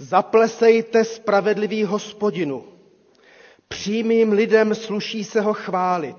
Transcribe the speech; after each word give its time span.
Zaplesejte 0.00 1.04
spravedlivý 1.04 1.84
hospodinu. 1.84 2.64
Přímým 3.68 4.32
lidem 4.32 4.74
sluší 4.74 5.24
se 5.24 5.40
ho 5.40 5.54
chválit. 5.54 6.16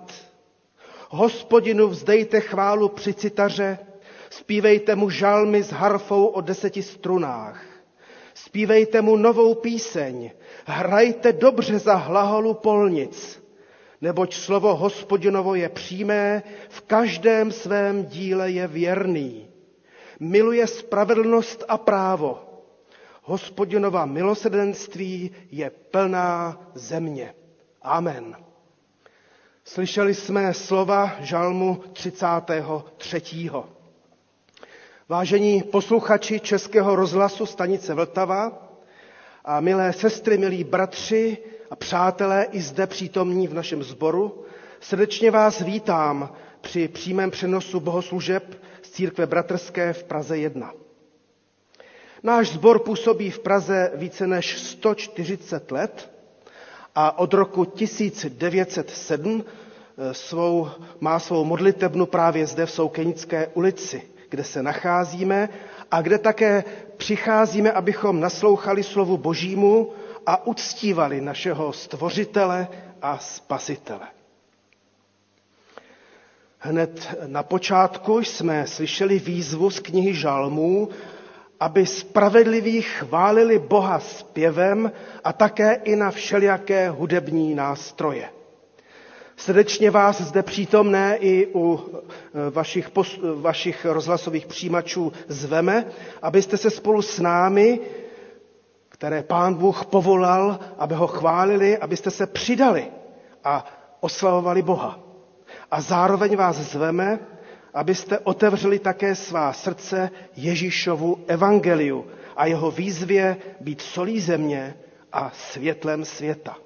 Hospodinu 1.10 1.88
vzdejte 1.88 2.40
chválu 2.42 2.90
při 2.90 3.14
citaře, 3.14 3.78
zpívejte 4.30 4.96
mu 4.96 5.10
žalmy 5.10 5.64
s 5.64 5.72
harfou 5.72 6.26
o 6.26 6.42
deseti 6.42 6.84
strunách. 6.84 7.66
Zpívejte 8.34 9.02
mu 9.02 9.16
novou 9.16 9.56
píseň, 9.56 10.32
hrajte 10.66 11.34
dobře 11.34 11.80
za 11.80 11.96
hlaholu 11.96 12.54
polnic, 12.54 13.44
neboť 14.02 14.34
slovo 14.36 14.76
hospodinovo 14.76 15.56
je 15.56 15.70
přímé, 15.70 16.44
v 16.70 16.82
každém 16.82 17.52
svém 17.52 18.06
díle 18.06 18.52
je 18.52 18.68
věrný. 18.68 19.48
Miluje 20.20 20.68
spravedlnost 20.68 21.64
a 21.68 21.78
právo. 21.78 22.49
Hospodinova 23.30 24.06
milosedenství 24.06 25.32
je 25.52 25.70
plná 25.70 26.62
země. 26.74 27.34
Amen. 27.82 28.36
Slyšeli 29.64 30.14
jsme 30.16 30.54
slova 30.54 31.12
žalmu 31.20 31.84
33. 31.94 33.50
Vážení 35.10 35.64
posluchači 35.64 36.40
Českého 36.40 36.96
rozhlasu 36.96 37.46
stanice 37.46 37.94
Vltava 37.94 38.70
a 39.46 39.60
milé 39.60 39.94
sestry, 39.94 40.38
milí 40.38 40.64
bratři 40.64 41.38
a 41.72 41.76
přátelé 41.76 42.44
i 42.52 42.62
zde 42.62 42.88
přítomní 42.88 43.48
v 43.48 43.54
našem 43.54 43.84
sboru, 43.84 44.44
srdečně 44.80 45.32
vás 45.32 45.62
vítám 45.62 46.34
při 46.62 46.88
přímém 46.88 47.32
přenosu 47.32 47.80
bohoslužeb 47.80 48.62
z 48.82 48.90
církve 48.90 49.26
bratrské 49.28 49.94
v 49.94 50.04
Praze 50.04 50.38
1. 50.38 50.74
Náš 52.24 52.50
sbor 52.50 52.80
působí 52.80 53.32
v 53.32 53.40
Praze 53.40 53.92
více 53.96 54.28
než 54.28 54.60
140 54.60 55.72
let 55.72 56.10
a 56.96 57.20
od 57.20 57.34
roku 57.34 57.66
1907 57.66 59.44
eh, 59.98 60.14
svou, 60.14 60.68
má 61.00 61.20
svou 61.20 61.46
modlitebnu 61.46 62.06
právě 62.06 62.48
zde 62.48 62.66
v 62.66 62.72
Soukenické 62.72 63.48
ulici, 63.48 64.02
kde 64.30 64.44
se 64.44 64.64
nacházíme 64.64 65.50
a 65.92 66.02
kde 66.02 66.18
také 66.18 66.64
přicházíme, 66.98 67.72
abychom 67.72 68.20
naslouchali 68.20 68.84
slovu 68.84 69.18
Božímu 69.18 69.92
a 70.26 70.48
uctívali 70.48 71.22
našeho 71.22 71.74
stvořitele 71.74 72.68
a 73.02 73.18
spasitele. 73.18 74.08
Hned 76.58 77.16
na 77.28 77.44
počátku 77.44 78.20
jsme 78.20 78.68
slyšeli 78.68 79.20
výzvu 79.20 79.70
z 79.70 79.80
knihy 79.80 80.14
Žalmů, 80.14 80.90
aby 81.60 81.86
spravedliví 81.86 82.82
chválili 82.82 83.60
Boha 83.60 84.00
zpěvem 84.00 84.92
a 85.24 85.34
také 85.34 85.74
i 85.74 85.96
na 85.96 86.12
všelijaké 86.12 86.90
hudební 86.90 87.56
nástroje. 87.56 88.30
Srdečně 89.36 89.92
vás 89.92 90.22
zde 90.22 90.44
přítomné 90.44 91.18
i 91.18 91.48
u 91.56 91.80
e, 91.80 92.50
vašich, 92.50 92.90
post, 92.90 93.20
vašich 93.42 93.86
rozhlasových 93.86 94.46
přijímačů 94.48 95.14
zveme, 95.28 95.86
abyste 96.22 96.58
se 96.58 96.70
spolu 96.70 97.02
s 97.02 97.20
námi, 97.20 97.80
které 98.90 99.24
pán 99.24 99.54
Bůh 99.54 99.86
povolal, 99.86 100.60
aby 100.78 100.96
ho 100.96 101.08
chválili, 101.08 101.78
abyste 101.78 102.12
se 102.12 102.28
přidali 102.28 102.88
a 103.44 103.66
oslavovali 104.00 104.62
Boha. 104.62 105.00
A 105.72 105.82
zároveň 105.82 106.36
vás 106.36 106.56
zveme, 106.56 107.20
abyste 107.74 108.20
otevřeli 108.20 108.80
také 108.80 109.16
svá 109.16 109.54
srdce 109.54 110.10
Ježíšovu 110.36 111.24
evangeliu 111.28 112.06
a 112.38 112.46
jeho 112.46 112.72
výzvě 112.72 113.38
být 113.62 113.82
solí 113.82 114.20
země 114.20 114.74
a 115.14 115.32
světlem 115.36 116.06
světa. 116.06 116.58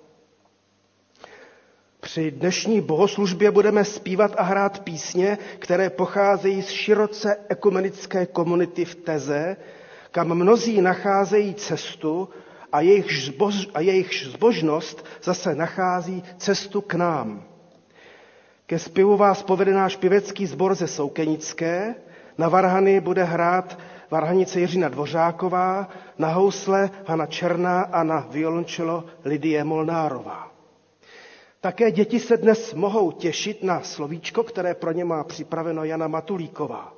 Při 2.00 2.31
dnešní 2.31 2.81
bohoslužbě 2.81 3.52
budeme 3.52 3.86
zpívat 3.86 4.31
a 4.38 4.44
hrát 4.44 4.80
písně, 4.80 5.38
které 5.59 5.90
pocházejí 5.90 6.62
z 6.62 6.69
široce 6.69 7.38
ekumenické 7.50 8.25
komunity 8.25 8.86
v 8.86 8.96
Teze, 8.96 9.58
kam 10.12 10.36
mnozí 10.36 10.81
nacházejí 10.81 11.53
cestu 11.53 12.30
a 12.72 12.81
jejich, 12.81 13.06
a 13.74 13.80
jejich 13.80 14.13
zbožnost 14.25 15.06
zase 15.24 15.56
nachází 15.56 16.24
cestu 16.38 16.81
k 16.81 16.94
nám. 16.94 17.53
Ke 18.66 18.79
zpěvu 18.79 19.18
vás 19.18 19.44
povede 19.44 19.74
náš 19.74 19.95
pěvecký 19.95 20.45
sbor 20.45 20.75
ze 20.75 20.88
Soukenické, 20.88 21.95
na 22.38 22.50
varhany 22.50 23.00
bude 23.01 23.24
hrát 23.24 23.77
varhanice 24.12 24.60
Jiřina 24.60 24.89
Dvořáková, 24.89 25.89
na 26.18 26.27
housle 26.27 26.89
Hana 27.06 27.25
Černá 27.25 27.81
a 27.81 28.04
na 28.04 28.27
violončelo 28.31 29.04
Lidie 29.25 29.63
Molnárová. 29.63 30.51
Také 31.62 31.92
děti 31.92 32.19
se 32.19 32.38
dnes 32.38 32.74
mohou 32.74 33.12
těšit 33.12 33.63
na 33.63 33.81
slovíčko, 33.81 34.44
které 34.44 34.74
pro 34.74 34.92
ně 34.92 35.06
má 35.06 35.24
připraveno 35.24 35.83
Jana 35.83 36.07
Matulíková. 36.07 36.94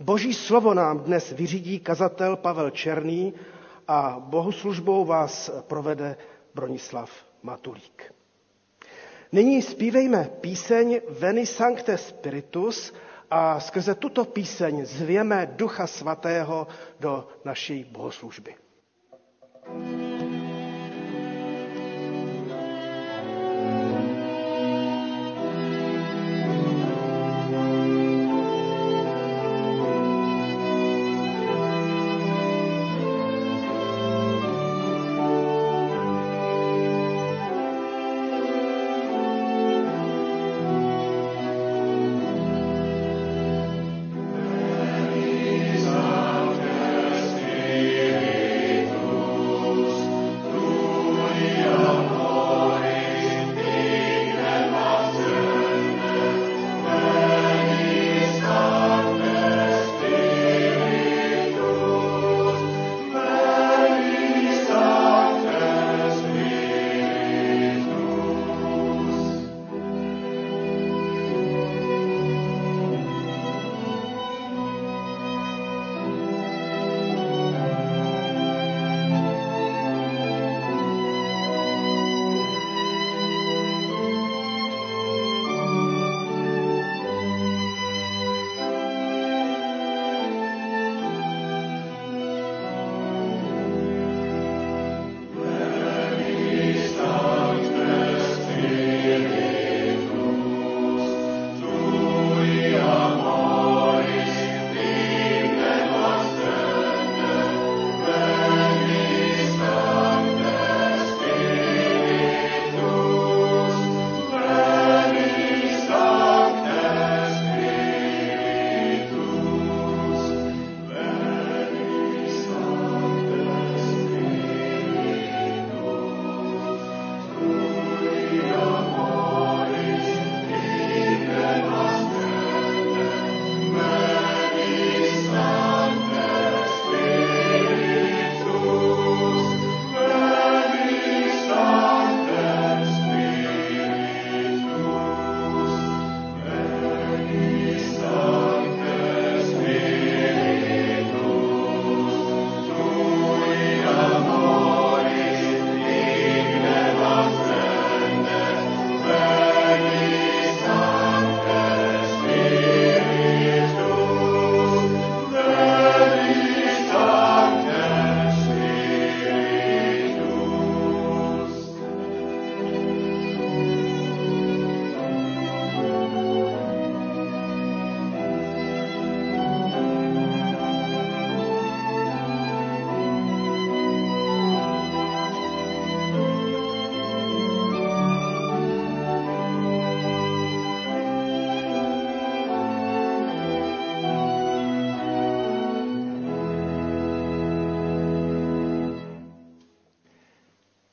Boží 0.00 0.34
slovo 0.34 0.74
nám 0.74 0.98
dnes 0.98 1.32
vyřídí 1.32 1.78
kazatel 1.80 2.36
Pavel 2.36 2.70
Černý 2.70 3.34
a 3.88 4.16
bohoslužbou 4.20 5.04
vás 5.04 5.50
provede 5.66 6.16
Bronislav 6.54 7.10
Matulík. 7.42 8.12
Nyní 9.32 9.62
zpívejme 9.62 10.30
píseň 10.40 11.00
Veni 11.08 11.46
Sancte 11.46 11.98
Spiritus 11.98 12.94
a 13.30 13.60
skrze 13.60 13.94
tuto 13.94 14.24
píseň 14.24 14.84
zvěme 14.86 15.52
Ducha 15.56 15.86
Svatého 15.86 16.66
do 17.00 17.28
naší 17.44 17.84
bohoslužby. 17.84 18.54
thank 19.66 20.00
you 20.00 20.05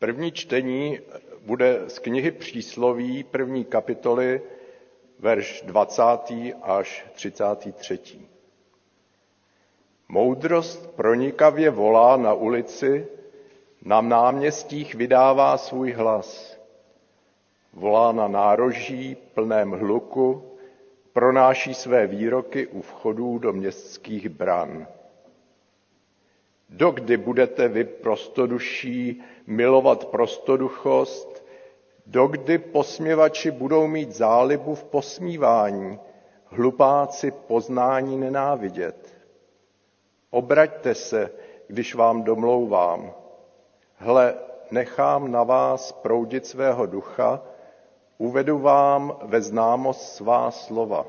První 0.04 0.32
čtení 0.32 1.00
bude 1.46 1.82
z 1.88 2.00
knihy 2.00 2.32
Přísloví, 2.32 3.24
první 3.24 3.66
kapitoly, 3.66 4.42
verš 5.20 5.62
20. 5.62 6.04
až 6.62 7.06
33. 7.14 8.00
Moudrost 10.08 10.96
pronikavě 10.96 11.70
volá 11.70 12.18
na 12.18 12.34
ulici, 12.34 13.08
na 13.86 14.02
náměstích 14.02 14.96
vydává 14.96 15.58
svůj 15.58 15.92
hlas. 15.92 16.58
Volá 17.74 18.12
na 18.12 18.28
nároží 18.28 19.16
plném 19.34 19.72
hluku, 19.72 20.44
pronáší 21.14 21.74
své 21.74 22.08
výroky 22.08 22.68
u 22.68 22.82
vchodů 22.82 23.38
do 23.38 23.54
městských 23.54 24.30
bran. 24.30 24.88
Dokdy 26.76 27.18
budete 27.18 27.68
vy 27.68 27.84
prostoduší 27.84 29.24
milovat 29.48 30.06
prostoduchost, 30.06 31.46
dokdy 32.06 32.58
posměvači 32.58 33.52
budou 33.52 33.88
mít 33.88 34.12
zálibu 34.12 34.76
v 34.76 34.84
posmívání, 34.84 36.00
hlupáci 36.46 37.32
poznání 37.32 38.18
nenávidět. 38.18 39.18
Obraťte 40.30 40.96
se, 40.96 41.32
když 41.68 41.96
vám 41.96 42.24
domlouvám. 42.24 43.14
Hle, 43.96 44.36
nechám 44.72 45.32
na 45.32 45.44
vás 45.44 45.92
proudit 45.92 46.46
svého 46.46 46.86
ducha, 46.86 47.42
uvedu 48.18 48.60
vám 48.60 49.18
ve 49.24 49.42
známost 49.42 50.16
svá 50.16 50.52
slova. 50.52 51.06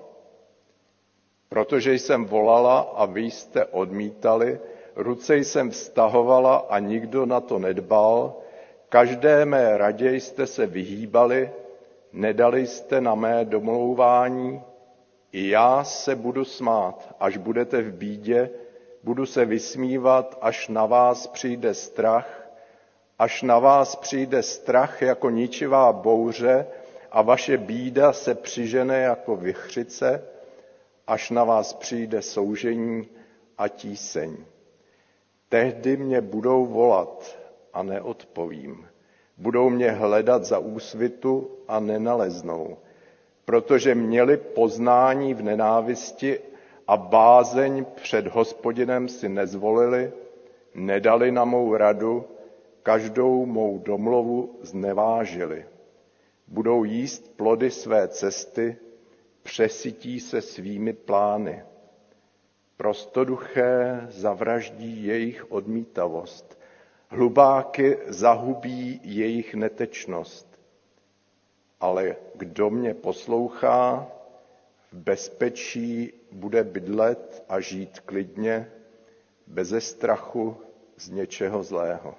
Protože 1.48 1.94
jsem 1.94 2.24
volala 2.24 2.80
a 2.80 3.04
vy 3.04 3.20
jste 3.20 3.64
odmítali, 3.64 4.60
ruce 4.96 5.36
jsem 5.36 5.70
vztahovala 5.70 6.56
a 6.56 6.78
nikdo 6.78 7.26
na 7.26 7.40
to 7.40 7.58
nedbal, 7.58 8.34
každé 8.88 9.44
mé 9.44 9.78
radě 9.78 10.12
jste 10.14 10.46
se 10.46 10.66
vyhýbali, 10.66 11.50
nedali 12.12 12.66
jste 12.66 13.00
na 13.00 13.14
mé 13.14 13.44
domlouvání, 13.44 14.62
i 15.32 15.48
já 15.48 15.84
se 15.84 16.16
budu 16.16 16.44
smát, 16.44 17.14
až 17.20 17.36
budete 17.36 17.82
v 17.82 17.92
bídě, 17.92 18.50
budu 19.02 19.26
se 19.26 19.44
vysmívat, 19.44 20.38
až 20.40 20.68
na 20.68 20.86
vás 20.86 21.26
přijde 21.26 21.74
strach, 21.74 22.48
až 23.18 23.42
na 23.42 23.58
vás 23.58 23.96
přijde 23.96 24.42
strach 24.42 25.02
jako 25.02 25.30
ničivá 25.30 25.92
bouře 25.92 26.66
a 27.10 27.22
vaše 27.22 27.56
bída 27.58 28.12
se 28.12 28.34
přižene 28.34 28.98
jako 29.00 29.36
vychřice, 29.36 30.24
až 31.06 31.30
na 31.30 31.44
vás 31.44 31.72
přijde 31.72 32.22
soužení 32.22 33.08
a 33.58 33.68
tíseň. 33.68 34.36
Tehdy 35.54 35.96
mě 35.96 36.20
budou 36.20 36.66
volat 36.66 37.38
a 37.72 37.82
neodpovím. 37.82 38.86
Budou 39.36 39.70
mě 39.70 39.90
hledat 39.90 40.44
za 40.44 40.58
úsvitu 40.58 41.50
a 41.68 41.80
nenaleznou, 41.80 42.76
protože 43.44 43.94
měli 43.94 44.36
poznání 44.36 45.34
v 45.34 45.42
nenávisti 45.42 46.40
a 46.88 46.96
bázeň 46.96 47.84
před 47.94 48.26
hospodinem 48.26 49.08
si 49.08 49.28
nezvolili, 49.28 50.12
nedali 50.74 51.32
na 51.32 51.44
mou 51.44 51.76
radu, 51.76 52.24
každou 52.82 53.46
mou 53.46 53.78
domlovu 53.78 54.58
znevážili. 54.62 55.64
Budou 56.48 56.84
jíst 56.84 57.36
plody 57.36 57.70
své 57.70 58.08
cesty, 58.08 58.76
přesytí 59.42 60.20
se 60.20 60.40
svými 60.40 60.92
plány. 60.92 61.62
Prostoduché 62.76 64.06
zavraždí 64.10 65.06
jejich 65.06 65.52
odmítavost, 65.52 66.58
hlubáky 67.08 67.98
zahubí 68.06 69.00
jejich 69.04 69.54
netečnost. 69.54 70.58
Ale 71.80 72.16
kdo 72.34 72.70
mě 72.70 72.94
poslouchá, 72.94 74.06
v 74.92 74.96
bezpečí 74.96 76.12
bude 76.32 76.64
bydlet 76.64 77.44
a 77.48 77.60
žít 77.60 78.00
klidně, 78.00 78.70
beze 79.46 79.80
strachu 79.80 80.56
z 80.96 81.10
něčeho 81.10 81.62
zlého. 81.62 82.14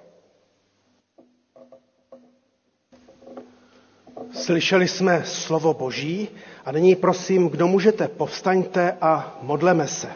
Slyšeli 4.32 4.88
jsme 4.88 5.22
slovo 5.24 5.74
Boží 5.74 6.28
a 6.64 6.72
nyní 6.72 6.96
prosím, 6.96 7.48
kdo 7.48 7.66
můžete, 7.66 8.08
povstaňte 8.08 8.96
a 9.00 9.38
modleme 9.42 9.88
se. 9.88 10.08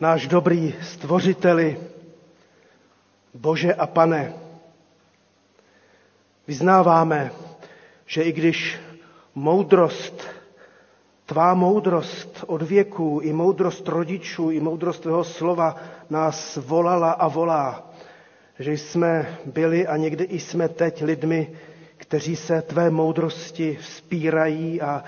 Náš 0.00 0.26
dobrý 0.26 0.74
stvořiteli, 0.82 1.76
Bože 3.34 3.74
a 3.74 3.86
Pane, 3.86 4.32
vyznáváme, 6.46 7.30
že 8.06 8.22
i 8.22 8.32
když 8.32 8.78
moudrost, 9.34 10.22
tvá 11.26 11.54
moudrost 11.54 12.44
od 12.46 12.62
věků, 12.62 13.20
i 13.22 13.32
moudrost 13.32 13.88
rodičů, 13.88 14.50
i 14.50 14.60
moudrost 14.60 15.02
tvého 15.02 15.24
slova 15.24 15.76
nás 16.10 16.56
volala 16.56 17.10
a 17.10 17.28
volá, 17.28 17.90
že 18.58 18.72
jsme 18.72 19.38
byli 19.44 19.86
a 19.86 19.96
někdy 19.96 20.24
i 20.24 20.38
jsme 20.40 20.68
teď 20.68 21.02
lidmi, 21.02 21.52
kteří 21.96 22.36
se 22.36 22.62
tvé 22.62 22.90
moudrosti 22.90 23.78
vzpírají 23.80 24.80
a, 24.80 25.04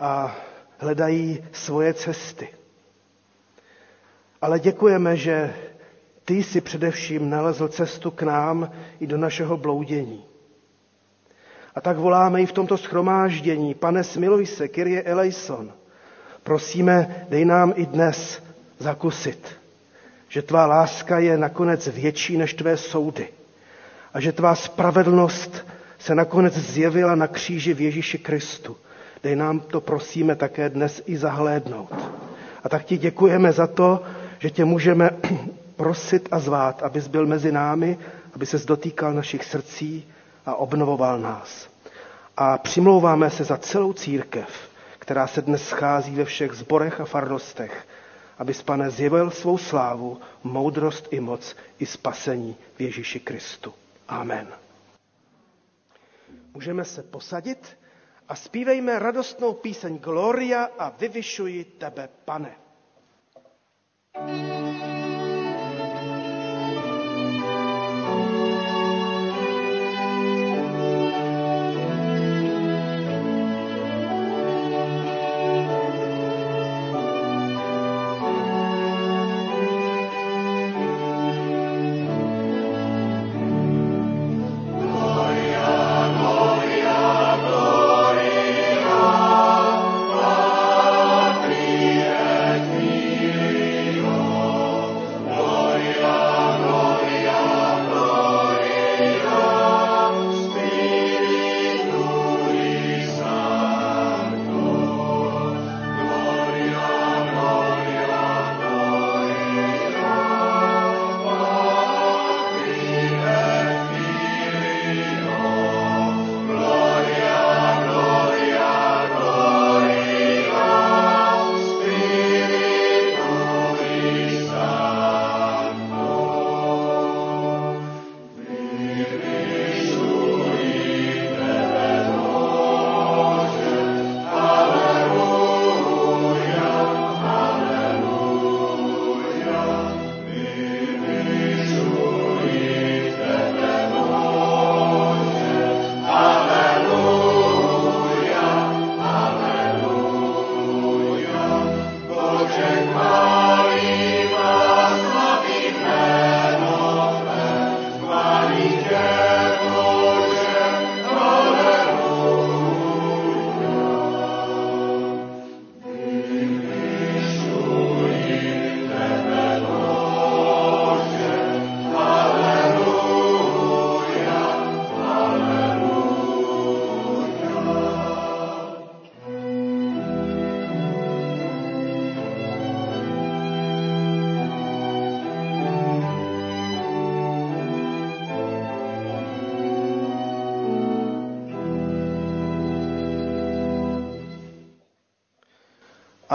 a 0.00 0.36
hledají 0.78 1.44
svoje 1.52 1.94
cesty. 1.94 2.57
Ale 4.42 4.60
děkujeme, 4.60 5.16
že 5.16 5.54
ty 6.24 6.34
jsi 6.34 6.60
především 6.60 7.30
nalezl 7.30 7.68
cestu 7.68 8.10
k 8.10 8.22
nám 8.22 8.70
i 9.00 9.06
do 9.06 9.16
našeho 9.18 9.56
bloudění. 9.56 10.24
A 11.74 11.80
tak 11.80 11.96
voláme 11.98 12.42
i 12.42 12.46
v 12.46 12.52
tomto 12.52 12.78
schromáždění, 12.78 13.74
pane 13.74 14.04
smiluj 14.04 14.46
se, 14.46 14.68
Kyrie 14.68 15.02
eleison, 15.02 15.72
prosíme, 16.42 17.26
dej 17.28 17.44
nám 17.44 17.72
i 17.76 17.86
dnes 17.86 18.42
zakusit, 18.78 19.48
že 20.28 20.42
tvá 20.42 20.66
láska 20.66 21.18
je 21.18 21.38
nakonec 21.38 21.88
větší 21.88 22.36
než 22.36 22.54
tvé 22.54 22.76
soudy 22.76 23.28
a 24.14 24.20
že 24.20 24.32
tvá 24.32 24.54
spravedlnost 24.54 25.66
se 25.98 26.14
nakonec 26.14 26.54
zjevila 26.58 27.14
na 27.14 27.26
kříži 27.26 27.74
v 27.74 27.80
Ježíši 27.80 28.18
Kristu. 28.18 28.76
Dej 29.22 29.36
nám 29.36 29.60
to 29.60 29.80
prosíme 29.80 30.36
také 30.36 30.68
dnes 30.68 31.02
i 31.06 31.16
zahlédnout. 31.16 31.94
A 32.64 32.68
tak 32.68 32.84
ti 32.84 32.98
děkujeme 32.98 33.52
za 33.52 33.66
to, 33.66 34.02
že 34.38 34.50
tě 34.50 34.64
můžeme 34.64 35.10
prosit 35.76 36.28
a 36.30 36.38
zvát, 36.38 36.82
abys 36.82 37.06
byl 37.06 37.26
mezi 37.26 37.52
námi, 37.52 37.98
aby 38.34 38.46
se 38.46 38.58
dotýkal 38.58 39.12
našich 39.14 39.44
srdcí 39.44 40.08
a 40.46 40.54
obnovoval 40.54 41.18
nás. 41.18 41.68
A 42.36 42.58
přimlouváme 42.58 43.30
se 43.30 43.44
za 43.44 43.56
celou 43.56 43.92
církev, 43.92 44.48
která 44.98 45.26
se 45.26 45.42
dnes 45.42 45.68
schází 45.68 46.14
ve 46.14 46.24
všech 46.24 46.52
zborech 46.52 47.00
a 47.00 47.04
farnostech, 47.04 47.86
aby 48.38 48.54
pane 48.64 48.90
zjevil 48.90 49.30
svou 49.30 49.58
slávu, 49.58 50.20
moudrost 50.44 51.08
i 51.10 51.20
moc 51.20 51.56
i 51.78 51.86
spasení 51.86 52.56
v 52.76 52.80
Ježíši 52.80 53.20
Kristu. 53.20 53.74
Amen. 54.08 54.48
Můžeme 56.54 56.84
se 56.84 57.02
posadit 57.02 57.76
a 58.28 58.34
zpívejme 58.34 58.98
radostnou 58.98 59.52
píseň 59.52 59.98
Gloria 59.98 60.68
a 60.78 60.88
vyvyšuji 60.98 61.64
tebe, 61.64 62.08
pane. 62.24 62.67
Thank 64.14 64.67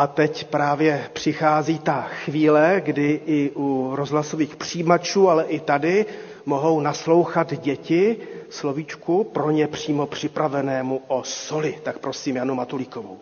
A 0.03 0.07
teď 0.07 0.47
právě 0.47 1.09
přichází 1.13 1.79
ta 1.79 2.01
chvíle, 2.01 2.81
kdy 2.85 3.21
i 3.25 3.51
u 3.55 3.91
rozhlasových 3.95 4.55
přijímačů, 4.55 5.29
ale 5.29 5.43
i 5.45 5.59
tady 5.59 6.05
mohou 6.45 6.79
naslouchat 6.81 7.53
děti 7.53 8.17
slovíčku 8.49 9.23
pro 9.23 9.51
ně 9.51 9.67
přímo 9.67 10.05
připravenému 10.07 11.01
o 11.07 11.23
soli. 11.23 11.79
Tak 11.83 11.99
prosím 11.99 12.35
Janu 12.35 12.55
Matulíkovou. 12.55 13.19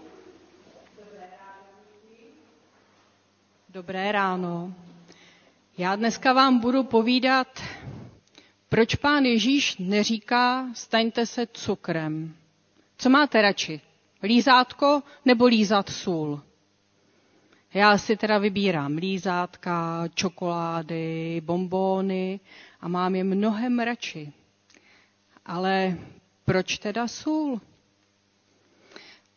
Dobré 3.69 4.11
ráno. 4.11 4.73
Já 5.77 5.95
dneska 5.95 6.33
vám 6.33 6.59
budu 6.59 6.83
povídat, 6.83 7.47
proč 8.69 8.95
pán 8.95 9.25
Ježíš 9.25 9.77
neříká 9.77 10.65
staňte 10.73 11.25
se 11.25 11.47
cukrem. 11.53 12.33
Co 12.97 13.09
máte 13.09 13.41
radši? 13.41 13.81
Lízátko 14.23 15.01
nebo 15.25 15.45
lízat 15.45 15.89
sůl? 15.89 16.41
Já 17.73 17.97
si 17.97 18.17
teda 18.17 18.37
vybírám 18.37 18.95
lízátka, 18.97 20.03
čokolády, 20.13 21.41
bombóny 21.45 22.39
a 22.81 22.87
mám 22.87 23.15
je 23.15 23.23
mnohem 23.23 23.79
radši. 23.79 24.33
Ale 25.45 25.97
proč 26.45 26.77
teda 26.77 27.07
sůl? 27.07 27.61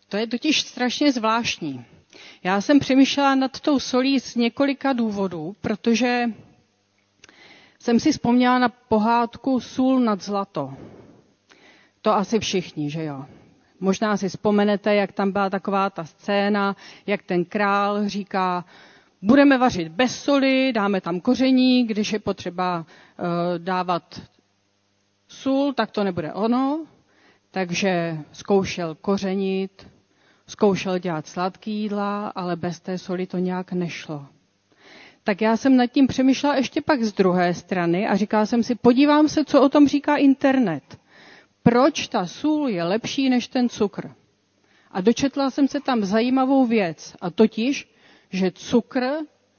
To 0.08 0.16
je 0.16 0.26
totiž 0.26 0.60
strašně 0.60 1.12
zvláštní. 1.12 1.84
Já 2.42 2.60
jsem 2.60 2.78
přemýšlela 2.80 3.34
nad 3.34 3.60
tou 3.60 3.78
solí 3.80 4.20
z 4.20 4.34
několika 4.34 4.92
důvodů, 4.92 5.56
protože 5.60 6.24
jsem 7.80 8.00
si 8.00 8.12
vzpomněla 8.12 8.58
na 8.58 8.68
pohádku 8.68 9.60
Sůl 9.60 10.00
nad 10.00 10.22
zlato. 10.22 10.74
To 12.02 12.12
asi 12.14 12.38
všichni, 12.38 12.90
že 12.90 13.04
jo? 13.04 13.24
Možná 13.84 14.16
si 14.16 14.28
vzpomenete, 14.28 14.94
jak 14.94 15.12
tam 15.12 15.32
byla 15.32 15.50
taková 15.50 15.90
ta 15.90 16.04
scéna, 16.04 16.76
jak 17.06 17.22
ten 17.22 17.44
král 17.44 18.08
říká, 18.08 18.64
budeme 19.22 19.58
vařit 19.58 19.88
bez 19.88 20.22
soli, 20.22 20.72
dáme 20.72 21.00
tam 21.00 21.20
koření, 21.20 21.86
když 21.86 22.12
je 22.12 22.18
potřeba 22.18 22.78
uh, 22.78 23.24
dávat 23.58 24.20
sůl, 25.28 25.72
tak 25.72 25.90
to 25.90 26.04
nebude 26.04 26.32
ono. 26.32 26.86
Takže 27.50 28.18
zkoušel 28.32 28.94
kořenit, 28.94 29.86
zkoušel 30.46 30.98
dělat 30.98 31.26
sladký 31.26 31.70
jídla, 31.72 32.28
ale 32.28 32.56
bez 32.56 32.80
té 32.80 32.98
soli 32.98 33.26
to 33.26 33.38
nějak 33.38 33.72
nešlo. 33.72 34.26
Tak 35.24 35.40
já 35.40 35.56
jsem 35.56 35.76
nad 35.76 35.86
tím 35.86 36.06
přemýšlela 36.06 36.56
ještě 36.56 36.80
pak 36.82 37.02
z 37.02 37.12
druhé 37.12 37.54
strany 37.54 38.08
a 38.08 38.16
říkala 38.16 38.46
jsem 38.46 38.62
si, 38.62 38.74
podívám 38.74 39.28
se, 39.28 39.44
co 39.44 39.62
o 39.62 39.68
tom 39.68 39.88
říká 39.88 40.16
internet 40.16 41.03
proč 41.64 42.08
ta 42.08 42.26
sůl 42.26 42.68
je 42.68 42.84
lepší 42.84 43.30
než 43.30 43.48
ten 43.48 43.68
cukr. 43.68 44.10
A 44.90 45.00
dočetla 45.00 45.50
jsem 45.50 45.68
se 45.68 45.80
tam 45.80 46.04
zajímavou 46.04 46.66
věc, 46.66 47.16
a 47.20 47.30
totiž, 47.30 47.88
že 48.30 48.50
cukr 48.50 49.04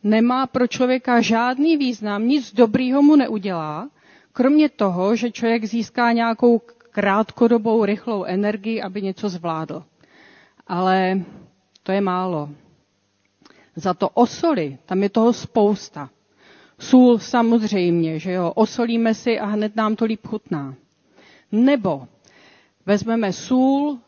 nemá 0.04 0.48
pro 0.48 0.68
člověka 0.68 1.22
žádný 1.22 1.78
význam, 1.78 2.28
nic 2.28 2.54
dobrýho 2.54 3.02
mu 3.02 3.16
neudělá, 3.16 3.90
kromě 4.34 4.70
toho, 4.70 5.16
že 5.16 5.32
člověk 5.32 5.66
získá 5.66 6.12
nějakou 6.12 6.62
krátkodobou 6.92 7.86
rychlou 7.86 8.24
energii, 8.24 8.82
aby 8.82 9.02
něco 9.02 9.30
zvládl. 9.30 9.84
Ale 10.68 11.22
to 11.84 11.92
je 11.92 12.02
málo. 12.02 12.50
Za 13.76 13.94
to 13.94 14.10
osoli, 14.10 14.78
tam 14.86 15.04
je 15.04 15.10
toho 15.10 15.34
spousta. 15.34 16.10
Sůl 16.80 17.20
samozřejmě, 17.20 18.20
že 18.20 18.32
jo, 18.32 18.52
osolíme 18.56 19.14
si 19.14 19.40
a 19.40 19.46
hned 19.46 19.76
nám 19.76 19.96
to 19.96 20.06
líp 20.06 20.28
chutná. 20.28 20.76
Nebo 21.56 22.08
vezmeme 22.86 23.34
sůl, 23.34 24.00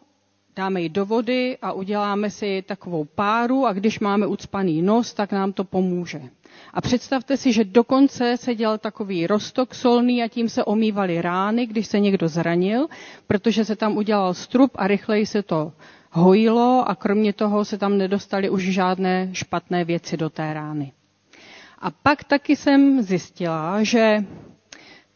dáme 0.55 0.81
ji 0.81 0.89
do 0.89 1.05
vody 1.05 1.57
a 1.61 1.71
uděláme 1.71 2.29
si 2.29 2.63
takovou 2.67 3.05
páru 3.05 3.65
a 3.65 3.73
když 3.73 3.99
máme 3.99 4.27
ucpaný 4.27 4.81
nos, 4.81 5.13
tak 5.13 5.31
nám 5.31 5.53
to 5.53 5.63
pomůže. 5.63 6.21
A 6.73 6.81
představte 6.81 7.37
si, 7.37 7.53
že 7.53 7.63
dokonce 7.63 8.37
se 8.37 8.55
dělal 8.55 8.77
takový 8.77 9.27
roztok 9.27 9.75
solný 9.75 10.23
a 10.23 10.27
tím 10.27 10.49
se 10.49 10.63
omývaly 10.63 11.21
rány, 11.21 11.65
když 11.65 11.87
se 11.87 11.99
někdo 11.99 12.27
zranil, 12.27 12.87
protože 13.27 13.65
se 13.65 13.75
tam 13.75 13.97
udělal 13.97 14.33
strup 14.33 14.71
a 14.75 14.87
rychleji 14.87 15.25
se 15.25 15.43
to 15.43 15.73
hojilo 16.11 16.83
a 16.89 16.95
kromě 16.95 17.33
toho 17.33 17.65
se 17.65 17.77
tam 17.77 17.97
nedostaly 17.97 18.49
už 18.49 18.63
žádné 18.63 19.29
špatné 19.33 19.85
věci 19.85 20.17
do 20.17 20.29
té 20.29 20.53
rány. 20.53 20.91
A 21.79 21.91
pak 21.91 22.23
taky 22.23 22.55
jsem 22.55 23.01
zjistila, 23.01 23.83
že 23.83 24.25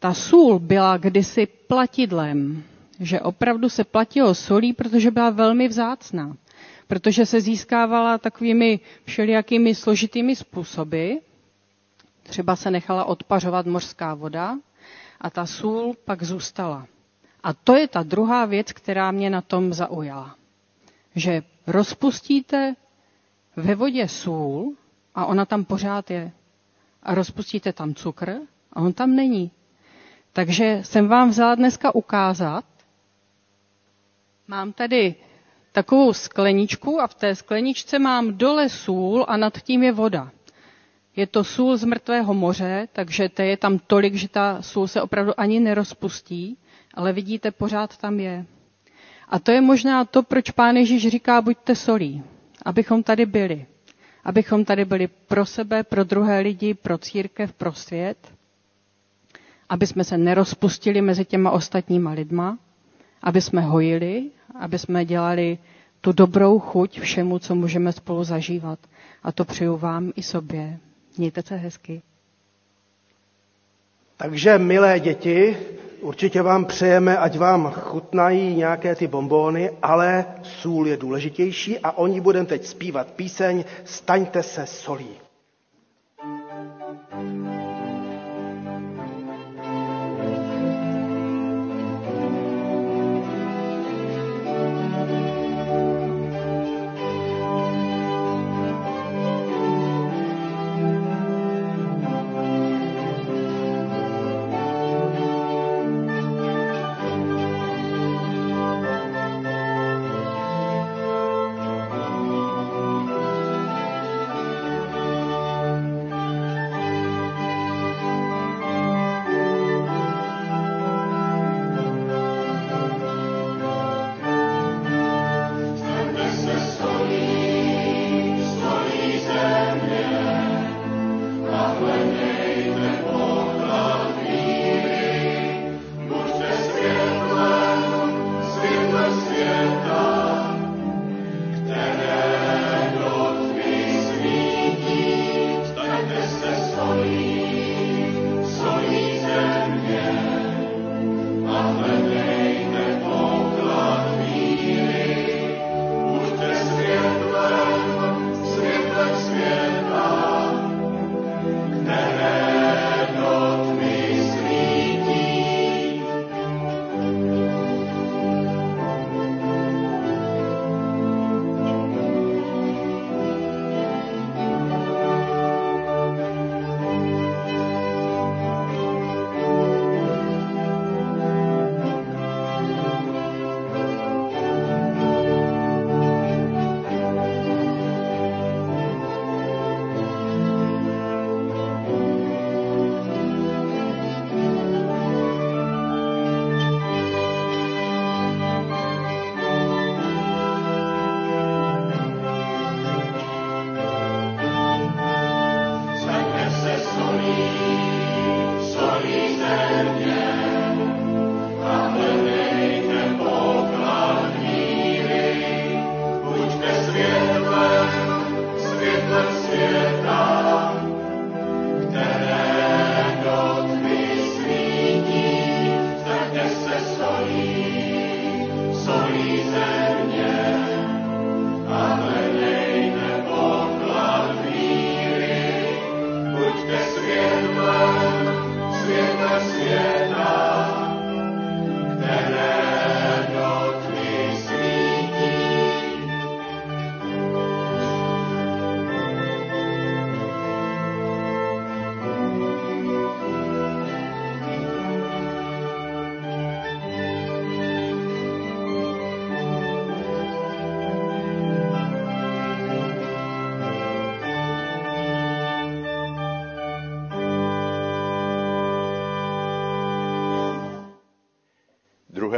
ta 0.02 0.14
sůl 0.14 0.58
byla 0.58 0.96
kdysi 0.96 1.46
platidlem, 1.46 2.62
že 3.00 3.20
opravdu 3.20 3.68
se 3.68 3.84
platilo 3.84 4.34
solí, 4.34 4.72
protože 4.72 5.10
byla 5.10 5.30
velmi 5.30 5.68
vzácná. 5.68 6.36
Protože 6.86 7.26
se 7.26 7.40
získávala 7.40 8.18
takovými 8.18 8.80
všelijakými 9.04 9.74
složitými 9.74 10.36
způsoby. 10.36 11.12
Třeba 12.22 12.56
se 12.56 12.70
nechala 12.70 13.04
odpařovat 13.04 13.66
mořská 13.66 14.14
voda 14.14 14.58
a 15.20 15.30
ta 15.30 15.46
sůl 15.46 15.94
pak 16.04 16.22
zůstala. 16.22 16.86
A 17.42 17.52
to 17.52 17.76
je 17.76 17.88
ta 17.88 18.02
druhá 18.02 18.44
věc, 18.46 18.72
která 18.72 19.10
mě 19.10 19.30
na 19.30 19.40
tom 19.40 19.72
zaujala. 19.72 20.36
Že 21.14 21.42
rozpustíte 21.66 22.74
ve 23.56 23.74
vodě 23.74 24.08
sůl 24.08 24.74
a 25.14 25.26
ona 25.26 25.44
tam 25.46 25.64
pořád 25.64 26.10
je. 26.10 26.32
A 27.02 27.14
rozpustíte 27.14 27.72
tam 27.72 27.94
cukr 27.94 28.30
a 28.72 28.80
on 28.80 28.92
tam 28.92 29.16
není. 29.16 29.50
Takže 30.32 30.78
jsem 30.82 31.08
vám 31.08 31.28
vzala 31.30 31.54
dneska 31.54 31.94
ukázat. 31.94 32.64
Mám 34.48 34.72
tady 34.72 35.14
takovou 35.72 36.12
skleničku 36.12 37.00
a 37.00 37.06
v 37.06 37.14
té 37.14 37.34
skleničce 37.34 37.98
mám 37.98 38.32
dole 38.38 38.68
sůl 38.68 39.24
a 39.28 39.36
nad 39.36 39.58
tím 39.62 39.82
je 39.82 39.92
voda. 39.92 40.30
Je 41.16 41.26
to 41.26 41.44
sůl 41.44 41.76
z 41.76 41.84
mrtvého 41.84 42.34
moře, 42.34 42.88
takže 42.92 43.28
to 43.28 43.42
je 43.42 43.56
tam 43.56 43.78
tolik, 43.78 44.14
že 44.14 44.28
ta 44.28 44.62
sůl 44.62 44.88
se 44.88 45.02
opravdu 45.02 45.40
ani 45.40 45.60
nerozpustí, 45.60 46.58
ale 46.94 47.12
vidíte, 47.12 47.50
pořád 47.50 47.96
tam 47.96 48.20
je. 48.20 48.46
A 49.28 49.38
to 49.38 49.50
je 49.52 49.60
možná 49.60 50.04
to, 50.04 50.22
proč 50.22 50.50
pán 50.50 50.76
Ježíš 50.76 51.08
říká, 51.08 51.40
buďte 51.42 51.74
solí, 51.74 52.22
abychom 52.64 53.02
tady 53.02 53.26
byli. 53.26 53.66
Abychom 54.24 54.64
tady 54.64 54.84
byli 54.84 55.08
pro 55.08 55.46
sebe, 55.46 55.82
pro 55.84 56.04
druhé 56.04 56.40
lidi, 56.40 56.74
pro 56.74 56.98
církev, 56.98 57.52
pro 57.52 57.72
svět 57.72 58.32
aby 59.72 59.86
jsme 59.86 60.04
se 60.04 60.18
nerozpustili 60.18 61.00
mezi 61.02 61.24
těma 61.24 61.50
ostatníma 61.50 62.10
lidma, 62.10 62.58
aby 63.22 63.40
jsme 63.40 63.60
hojili, 63.60 64.30
aby 64.60 64.78
jsme 64.78 65.04
dělali 65.04 65.58
tu 66.00 66.12
dobrou 66.12 66.58
chuť 66.58 67.00
všemu, 67.00 67.38
co 67.38 67.54
můžeme 67.54 67.92
spolu 67.92 68.24
zažívat. 68.24 68.78
A 69.22 69.32
to 69.32 69.44
přeju 69.44 69.76
vám 69.76 70.12
i 70.16 70.22
sobě. 70.22 70.78
Mějte 71.18 71.42
se 71.42 71.56
hezky. 71.56 72.02
Takže, 74.16 74.58
milé 74.58 75.00
děti, 75.00 75.56
určitě 76.00 76.42
vám 76.42 76.64
přejeme, 76.64 77.18
ať 77.18 77.38
vám 77.38 77.70
chutnají 77.70 78.54
nějaké 78.56 78.94
ty 78.94 79.06
bombóny, 79.06 79.70
ale 79.82 80.24
sůl 80.42 80.86
je 80.88 80.96
důležitější 80.96 81.78
a 81.78 81.92
oni 81.92 82.20
budeme 82.20 82.46
teď 82.46 82.64
zpívat 82.66 83.10
píseň 83.10 83.64
Staňte 83.84 84.42
se 84.42 84.66
solí. 84.66 85.08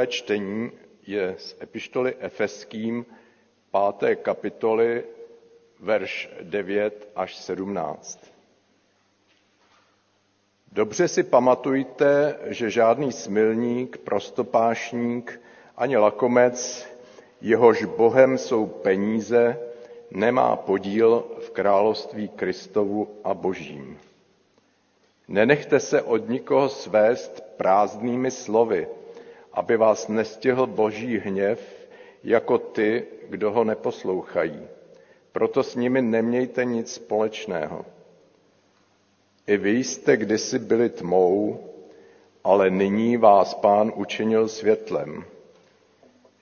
Čtení 0.06 0.70
je 1.06 1.34
z 1.38 1.56
epištoly 1.62 2.14
Efeským, 2.18 3.06
páté 3.70 4.16
kapitoly, 4.16 5.04
verš 5.80 6.30
9 6.42 7.08
až 7.16 7.36
17. 7.36 8.34
Dobře 10.72 11.08
si 11.08 11.22
pamatujte, 11.22 12.38
že 12.44 12.70
žádný 12.70 13.12
smilník, 13.12 13.98
prostopášník 13.98 15.40
ani 15.76 15.96
lakomec, 15.96 16.88
jehož 17.40 17.84
bohem 17.84 18.38
jsou 18.38 18.66
peníze, 18.66 19.58
nemá 20.10 20.56
podíl 20.56 21.24
v 21.38 21.50
království 21.50 22.28
Kristovu 22.28 23.08
a 23.24 23.34
Božím. 23.34 23.98
Nenechte 25.28 25.80
se 25.80 26.02
od 26.02 26.28
nikoho 26.28 26.68
svést 26.68 27.40
prázdnými 27.56 28.30
slovy, 28.30 28.88
aby 29.54 29.76
vás 29.76 30.08
nestihl 30.08 30.66
boží 30.66 31.18
hněv 31.18 31.88
jako 32.24 32.58
ty, 32.58 33.04
kdo 33.28 33.52
ho 33.52 33.64
neposlouchají. 33.64 34.66
Proto 35.32 35.62
s 35.62 35.74
nimi 35.74 36.02
nemějte 36.02 36.64
nic 36.64 36.94
společného. 36.94 37.86
I 39.46 39.56
vy 39.56 39.70
jste 39.70 40.16
kdysi 40.16 40.58
byli 40.58 40.88
tmou, 40.90 41.60
ale 42.44 42.70
nyní 42.70 43.16
vás 43.16 43.54
pán 43.54 43.92
učinil 43.94 44.48
světlem. 44.48 45.24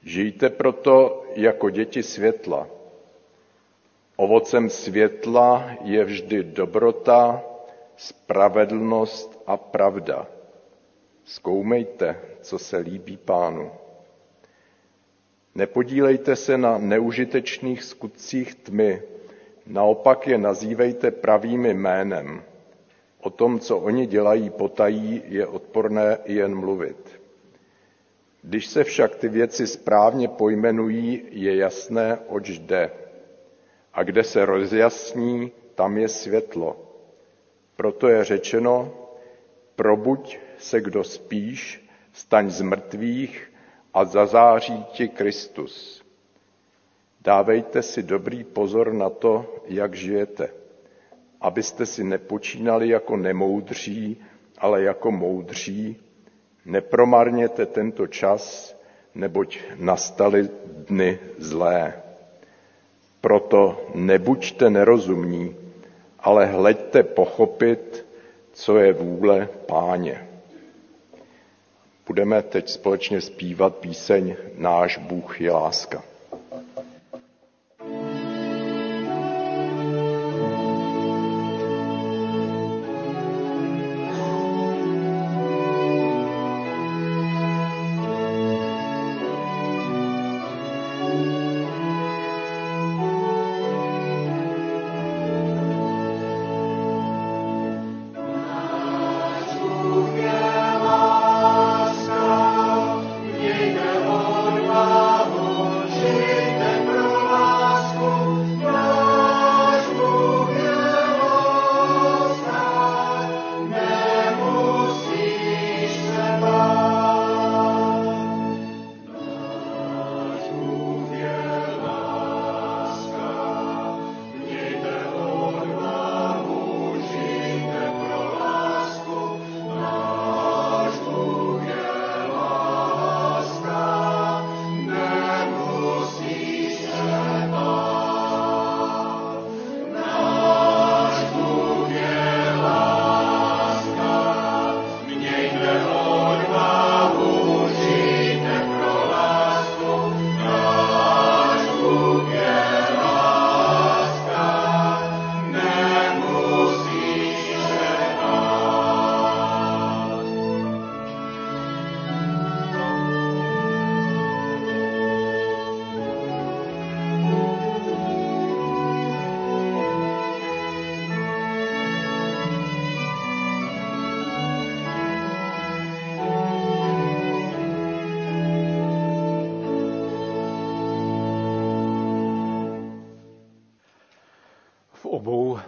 Žijte 0.02 0.50
proto 0.50 1.24
jako 1.34 1.70
děti 1.70 2.02
světla. 2.02 2.68
Ovocem 4.16 4.70
světla 4.70 5.70
je 5.84 6.04
vždy 6.04 6.42
dobrota, 6.42 7.42
spravedlnost 7.96 9.42
a 9.46 9.56
pravda 9.56 10.26
Zkoumejte, 11.24 12.20
co 12.40 12.58
se 12.58 12.76
líbí 12.76 13.16
pánu. 13.16 13.70
Nepodílejte 15.54 16.36
se 16.36 16.58
na 16.58 16.78
neužitečných 16.78 17.82
skutcích 17.82 18.54
tmy, 18.54 19.02
naopak 19.66 20.26
je 20.26 20.38
nazývejte 20.38 21.10
pravými 21.10 21.74
jménem. 21.74 22.42
O 23.20 23.30
tom, 23.30 23.60
co 23.60 23.78
oni 23.78 24.06
dělají 24.06 24.50
potají, 24.50 25.22
je 25.26 25.46
odporné 25.46 26.18
jen 26.24 26.54
mluvit. 26.54 27.20
Když 28.42 28.66
se 28.66 28.84
však 28.84 29.14
ty 29.16 29.28
věci 29.28 29.66
správně 29.66 30.28
pojmenují, 30.28 31.22
je 31.30 31.56
jasné, 31.56 32.18
oč 32.28 32.48
jde. 32.48 32.90
A 33.94 34.02
kde 34.02 34.24
se 34.24 34.44
rozjasní, 34.44 35.52
tam 35.74 35.98
je 35.98 36.08
světlo. 36.08 36.76
Proto 37.76 38.08
je 38.08 38.24
řečeno, 38.24 38.92
probuď 39.76 40.38
se 40.62 40.80
kdo 40.80 41.04
spíš, 41.04 41.86
staň 42.12 42.50
z 42.50 42.60
mrtvých 42.60 43.52
a 43.94 44.04
zazáří 44.04 44.84
ti 44.92 45.08
Kristus. 45.08 46.02
Dávejte 47.20 47.82
si 47.82 48.02
dobrý 48.02 48.44
pozor 48.44 48.92
na 48.92 49.10
to, 49.10 49.62
jak 49.66 49.94
žijete, 49.94 50.48
abyste 51.40 51.86
si 51.86 52.04
nepočínali 52.04 52.88
jako 52.88 53.16
nemoudří, 53.16 54.16
ale 54.58 54.82
jako 54.82 55.10
moudří. 55.10 55.96
Nepromarněte 56.64 57.66
tento 57.66 58.06
čas, 58.06 58.76
neboť 59.14 59.58
nastaly 59.76 60.48
dny 60.88 61.18
zlé. 61.38 62.02
Proto 63.20 63.86
nebuďte 63.94 64.70
nerozumní, 64.70 65.56
ale 66.18 66.46
hleďte 66.46 67.02
pochopit, 67.02 68.06
co 68.52 68.78
je 68.78 68.92
vůle 68.92 69.48
páně. 69.66 70.31
Budeme 72.12 72.42
teď 72.42 72.68
společně 72.68 73.20
zpívat 73.20 73.76
píseň 73.76 74.36
Náš 74.54 74.98
Bůh 74.98 75.40
je 75.40 75.52
láska. 75.52 76.02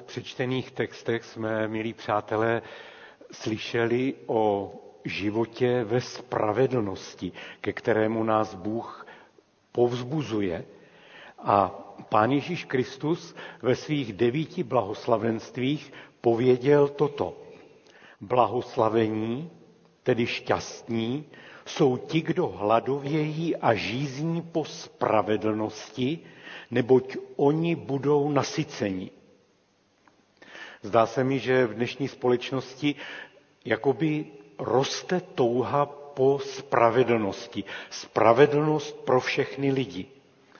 Přečtených 0.05 0.71
textech 0.71 1.25
jsme, 1.25 1.69
milí 1.69 1.93
přátelé, 1.93 2.63
slyšeli 3.33 4.15
o 4.27 4.73
životě 5.05 5.85
ve 5.85 6.01
spravedlnosti, 6.01 7.33
ke 7.61 7.73
kterému 7.73 8.25
nás 8.25 8.55
Bůh 8.55 9.07
povzbuzuje. 9.73 10.65
A 11.39 11.81
Pán 12.09 12.31
Ježíš 12.33 12.65
Kristus 12.65 13.35
ve 13.63 13.77
svých 13.77 14.13
devíti 14.13 14.63
blahoslavenstvích 14.63 15.93
pověděl 16.21 16.89
toto. 16.89 17.37
Blahoslavení, 18.21 19.51
tedy 20.03 20.27
šťastní, 20.27 21.25
jsou 21.67 21.97
ti, 21.97 22.21
kdo 22.21 22.47
hladovějí 22.49 23.57
a 23.57 23.75
žízní 23.75 24.43
po 24.43 24.65
spravedlnosti, 24.65 26.19
neboť 26.71 27.17
oni 27.37 27.75
budou 27.77 28.31
nasyceni. 28.31 29.11
Zdá 30.85 31.07
se 31.07 31.25
mi, 31.25 31.39
že 31.39 31.67
v 31.67 31.75
dnešní 31.75 32.09
společnosti 32.09 32.95
jakoby 33.65 34.27
roste 34.59 35.21
touha 35.21 35.87
po 35.87 36.39
spravedlnosti. 36.39 37.65
Spravedlnost 37.91 39.05
pro 39.05 39.21
všechny 39.21 39.73
lidi. 39.73 40.07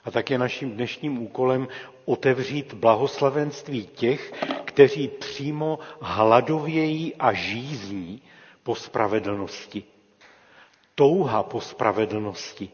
A 0.05 0.11
tak 0.11 0.31
je 0.31 0.37
naším 0.37 0.71
dnešním 0.71 1.21
úkolem 1.21 1.67
otevřít 2.05 2.73
blahoslavenství 2.73 3.87
těch, 3.87 4.33
kteří 4.65 5.07
přímo 5.07 5.79
hladovějí 6.01 7.15
a 7.15 7.33
žízní 7.33 8.21
po 8.63 8.75
spravedlnosti. 8.75 9.83
Touha 10.95 11.43
po 11.43 11.61
spravedlnosti. 11.61 12.69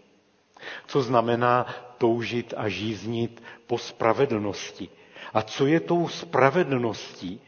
Co 0.88 1.02
znamená 1.02 1.66
toužit 1.98 2.54
a 2.58 2.70
žíznit 2.70 3.44
po 3.68 3.78
spravedlnosti? 3.78 4.90
A 5.34 5.42
co 5.42 5.68
je 5.68 5.80
tou 5.80 6.08
spravedlností? 6.08 7.42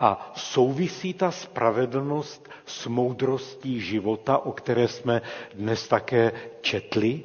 A 0.00 0.32
souvisí 0.36 1.14
ta 1.14 1.30
spravedlnost 1.30 2.48
s 2.66 2.86
moudrostí 2.86 3.80
života, 3.80 4.38
o 4.38 4.52
které 4.52 4.88
jsme 4.88 5.22
dnes 5.54 5.88
také 5.88 6.32
četli? 6.60 7.24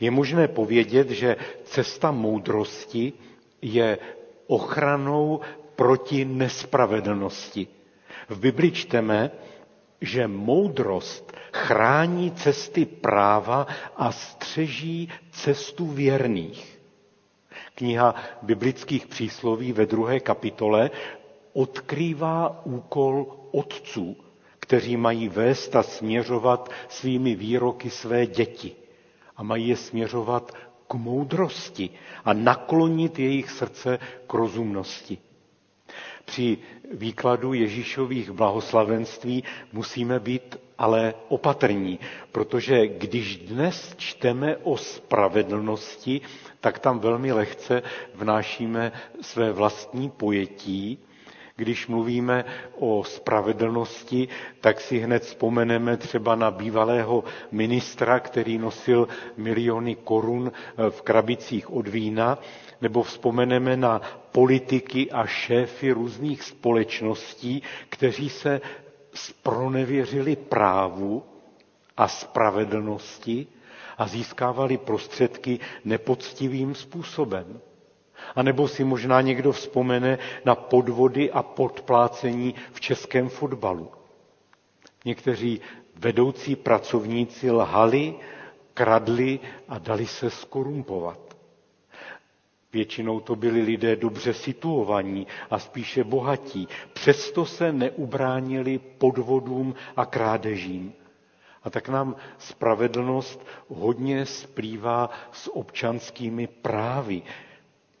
Je 0.00 0.10
možné 0.10 0.48
povědět, 0.48 1.10
že 1.10 1.36
cesta 1.64 2.10
moudrosti 2.10 3.12
je 3.62 3.98
ochranou 4.46 5.40
proti 5.76 6.24
nespravedlnosti. 6.24 7.66
V 8.28 8.38
Bibli 8.40 8.70
čteme, 8.72 9.30
že 10.00 10.28
moudrost 10.28 11.32
chrání 11.52 12.30
cesty 12.30 12.84
práva 12.84 13.66
a 13.96 14.12
střeží 14.12 15.08
cestu 15.30 15.86
věrných. 15.86 16.75
Kniha 17.78 18.14
biblických 18.42 19.06
přísloví 19.06 19.72
ve 19.72 19.86
druhé 19.86 20.20
kapitole 20.20 20.90
odkrývá 21.52 22.60
úkol 22.66 23.26
otců, 23.52 24.16
kteří 24.60 24.96
mají 24.96 25.28
vést 25.28 25.76
a 25.76 25.82
směřovat 25.82 26.70
svými 26.88 27.34
výroky 27.34 27.90
své 27.90 28.26
děti 28.26 28.72
a 29.36 29.42
mají 29.42 29.68
je 29.68 29.76
směřovat 29.76 30.52
k 30.88 30.94
moudrosti 30.94 31.90
a 32.24 32.32
naklonit 32.32 33.18
jejich 33.18 33.50
srdce 33.50 33.98
k 34.26 34.34
rozumnosti. 34.34 35.18
Při 36.26 36.58
výkladu 36.92 37.52
Ježíšových 37.52 38.30
blahoslavenství 38.30 39.44
musíme 39.72 40.20
být 40.20 40.56
ale 40.78 41.14
opatrní, 41.28 41.98
protože 42.32 42.86
když 42.86 43.36
dnes 43.36 43.94
čteme 43.96 44.56
o 44.56 44.76
spravedlnosti, 44.76 46.20
tak 46.60 46.78
tam 46.78 46.98
velmi 46.98 47.32
lehce 47.32 47.82
vnášíme 48.14 48.92
své 49.20 49.52
vlastní 49.52 50.10
pojetí 50.10 50.98
když 51.56 51.86
mluvíme 51.86 52.44
o 52.78 53.04
spravedlnosti, 53.04 54.28
tak 54.60 54.80
si 54.80 54.98
hned 54.98 55.22
vzpomeneme 55.22 55.96
třeba 55.96 56.34
na 56.34 56.50
bývalého 56.50 57.24
ministra, 57.52 58.20
který 58.20 58.58
nosil 58.58 59.08
miliony 59.36 59.94
korun 59.94 60.52
eh, 60.52 60.90
v 60.90 61.02
krabicích 61.02 61.72
od 61.72 61.88
vína, 61.88 62.38
nebo 62.80 63.02
vzpomeneme 63.02 63.76
na 63.76 64.00
politiky 64.32 65.10
a 65.10 65.26
šéfy 65.26 65.92
různých 65.92 66.42
společností, 66.42 67.62
kteří 67.88 68.28
se 68.30 68.60
spronevěřili 69.14 70.36
právu 70.36 71.22
a 71.96 72.08
spravedlnosti 72.08 73.46
a 73.98 74.06
získávali 74.08 74.76
prostředky 74.78 75.58
nepoctivým 75.84 76.74
způsobem. 76.74 77.60
A 78.34 78.42
nebo 78.42 78.68
si 78.68 78.84
možná 78.84 79.20
někdo 79.20 79.52
vzpomene 79.52 80.18
na 80.44 80.54
podvody 80.54 81.30
a 81.32 81.42
podplácení 81.42 82.54
v 82.72 82.80
českém 82.80 83.28
fotbalu. 83.28 83.90
Někteří 85.04 85.60
vedoucí 85.96 86.56
pracovníci 86.56 87.50
lhali, 87.50 88.14
kradli 88.74 89.40
a 89.68 89.78
dali 89.78 90.06
se 90.06 90.30
skorumpovat. 90.30 91.18
Většinou 92.72 93.20
to 93.20 93.36
byli 93.36 93.62
lidé 93.62 93.96
dobře 93.96 94.34
situovaní 94.34 95.26
a 95.50 95.58
spíše 95.58 96.04
bohatí. 96.04 96.68
Přesto 96.92 97.46
se 97.46 97.72
neubránili 97.72 98.78
podvodům 98.78 99.74
a 99.96 100.06
krádežím. 100.06 100.92
A 101.62 101.70
tak 101.70 101.88
nám 101.88 102.16
spravedlnost 102.38 103.46
hodně 103.68 104.26
splývá 104.26 105.10
s 105.32 105.56
občanskými 105.56 106.46
právy. 106.46 107.22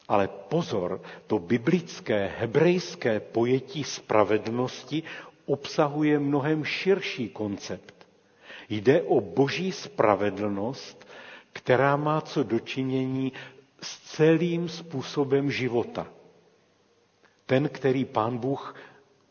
Ale 0.08 0.28
pozor, 0.28 1.00
to 1.26 1.38
biblické, 1.38 2.26
hebrejské 2.38 3.20
pojetí 3.20 3.84
spravedlnosti 3.84 5.02
obsahuje 5.46 6.18
mnohem 6.18 6.64
širší 6.64 7.28
koncept. 7.28 8.06
Jde 8.68 9.02
o 9.02 9.20
boží 9.20 9.72
spravedlnost, 9.72 11.06
která 11.52 11.96
má 11.96 12.20
co 12.20 12.42
dočinění 12.42 13.32
s 13.82 13.98
celým 14.16 14.68
způsobem 14.68 15.50
života. 15.50 16.06
Ten, 17.46 17.68
který 17.68 18.04
pán 18.04 18.38
Bůh 18.38 18.74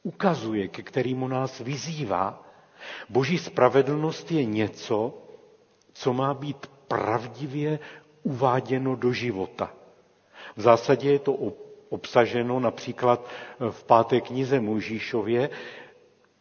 ukazuje, 0.04 0.68
ke 0.68 0.82
kterému 0.84 1.28
nás 1.28 1.60
vyzývá. 1.60 2.44
Boží 3.10 3.38
spravedlnost 3.38 4.32
je 4.32 4.46
něco, 4.46 5.18
co 5.94 6.14
má 6.14 6.34
být 6.34 6.68
pravdivě 6.88 7.80
uváděno 8.24 8.96
do 8.96 9.14
života. 9.14 9.74
V 10.56 10.62
zásadě 10.62 11.12
je 11.12 11.20
to 11.20 11.38
obsaženo 11.90 12.60
například 12.60 13.28
v 13.72 13.84
páté 13.84 14.22
knize 14.22 14.60
Mojžíšově, 14.60 15.50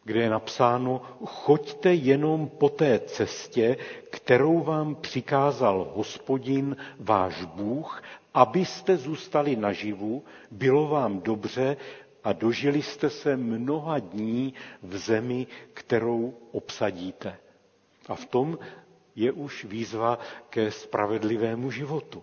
kde 0.04 0.20
je 0.20 0.30
napsáno, 0.30 1.02
choďte 1.26 1.94
jenom 1.94 2.48
po 2.48 2.68
té 2.68 2.98
cestě, 2.98 3.76
kterou 4.10 4.60
vám 4.60 4.94
přikázal 4.94 5.92
hospodin 5.94 6.76
váš 6.98 7.44
Bůh, 7.44 8.02
abyste 8.34 8.96
zůstali 8.96 9.56
naživu, 9.56 10.24
bylo 10.50 10.88
vám 10.88 11.20
dobře 11.20 11.76
a 12.24 12.32
dožili 12.32 12.82
jste 12.82 13.10
se 13.10 13.36
mnoha 13.36 13.98
dní 13.98 14.54
v 14.82 14.96
zemi, 14.96 15.46
kterou 15.74 16.34
obsadíte. 16.52 17.36
A 18.08 18.14
v 18.14 18.24
tom 18.26 18.58
je 19.16 19.32
už 19.32 19.64
výzva 19.64 20.18
ke 20.50 20.70
spravedlivému 20.70 21.70
životu. 21.70 22.22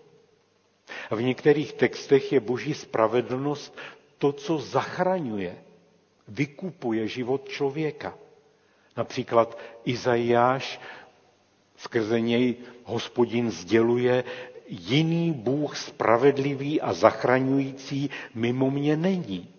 V 1.12 1.22
některých 1.22 1.74
textech 1.74 2.32
je 2.34 2.40
boží 2.40 2.74
spravedlnost 2.74 3.78
to, 4.18 4.32
co 4.32 4.58
zachraňuje, 4.58 5.56
vykupuje 6.28 7.08
život 7.08 7.50
člověka. 7.50 8.18
Například 8.98 9.58
Izajáš, 9.86 10.80
skrze 11.78 12.22
něj 12.22 12.56
hospodin 12.84 13.52
sděluje, 13.52 14.24
jiný 14.68 15.34
Bůh 15.34 15.78
spravedlivý 15.78 16.82
a 16.82 16.94
zachraňující 16.94 18.10
mimo 18.36 18.72
mě 18.72 18.98
není. 18.98 19.50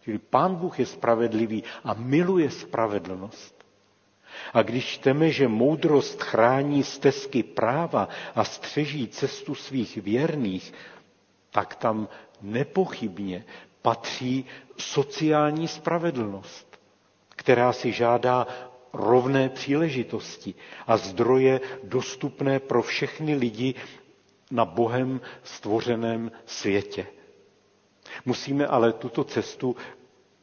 Čili 0.00 0.18
pán 0.18 0.54
Bůh 0.54 0.78
je 0.78 0.86
spravedlivý 0.86 1.64
a 1.84 1.94
miluje 1.94 2.50
spravedlnost. 2.50 3.59
A 4.54 4.62
když 4.62 4.84
čteme, 4.86 5.30
že 5.30 5.48
moudrost 5.48 6.22
chrání 6.22 6.84
stezky 6.84 7.42
práva 7.42 8.08
a 8.34 8.44
střeží 8.44 9.08
cestu 9.08 9.54
svých 9.54 9.96
věrných, 9.96 10.72
tak 11.50 11.74
tam 11.74 12.08
nepochybně 12.42 13.44
patří 13.82 14.44
sociální 14.78 15.68
spravedlnost, 15.68 16.78
která 17.28 17.72
si 17.72 17.92
žádá 17.92 18.46
rovné 18.92 19.48
příležitosti 19.48 20.54
a 20.86 20.96
zdroje 20.96 21.60
dostupné 21.84 22.60
pro 22.60 22.82
všechny 22.82 23.34
lidi 23.34 23.74
na 24.50 24.64
Bohem 24.64 25.20
stvořeném 25.42 26.32
světě. 26.46 27.06
Musíme 28.24 28.66
ale 28.66 28.92
tuto 28.92 29.24
cestu 29.24 29.76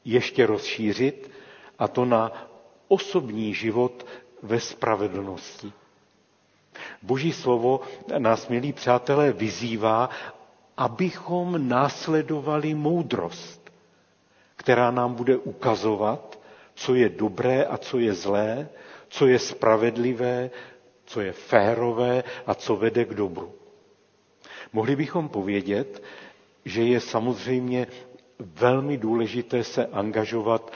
ještě 0.05 0.45
rozšířit 0.45 1.31
a 1.79 1.87
to 1.87 2.05
na 2.05 2.47
osobní 2.87 3.53
život 3.53 4.05
ve 4.43 4.59
spravedlnosti. 4.59 5.71
Boží 7.01 7.33
slovo 7.33 7.81
nás, 8.17 8.47
milí 8.47 8.73
přátelé, 8.73 9.31
vyzývá, 9.33 10.09
abychom 10.77 11.67
následovali 11.69 12.73
moudrost, 12.73 13.71
která 14.55 14.91
nám 14.91 15.13
bude 15.13 15.37
ukazovat, 15.37 16.39
co 16.75 16.95
je 16.95 17.09
dobré 17.09 17.65
a 17.65 17.77
co 17.77 17.99
je 17.99 18.13
zlé, 18.13 18.69
co 19.09 19.27
je 19.27 19.39
spravedlivé, 19.39 20.49
co 21.05 21.21
je 21.21 21.31
férové 21.31 22.23
a 22.45 22.53
co 22.55 22.75
vede 22.75 23.05
k 23.05 23.13
dobru. 23.13 23.53
Mohli 24.73 24.95
bychom 24.95 25.29
povědět, 25.29 26.03
že 26.65 26.83
je 26.83 26.99
samozřejmě 26.99 27.87
velmi 28.39 28.97
důležité 28.97 29.63
se 29.63 29.85
angažovat 29.85 30.71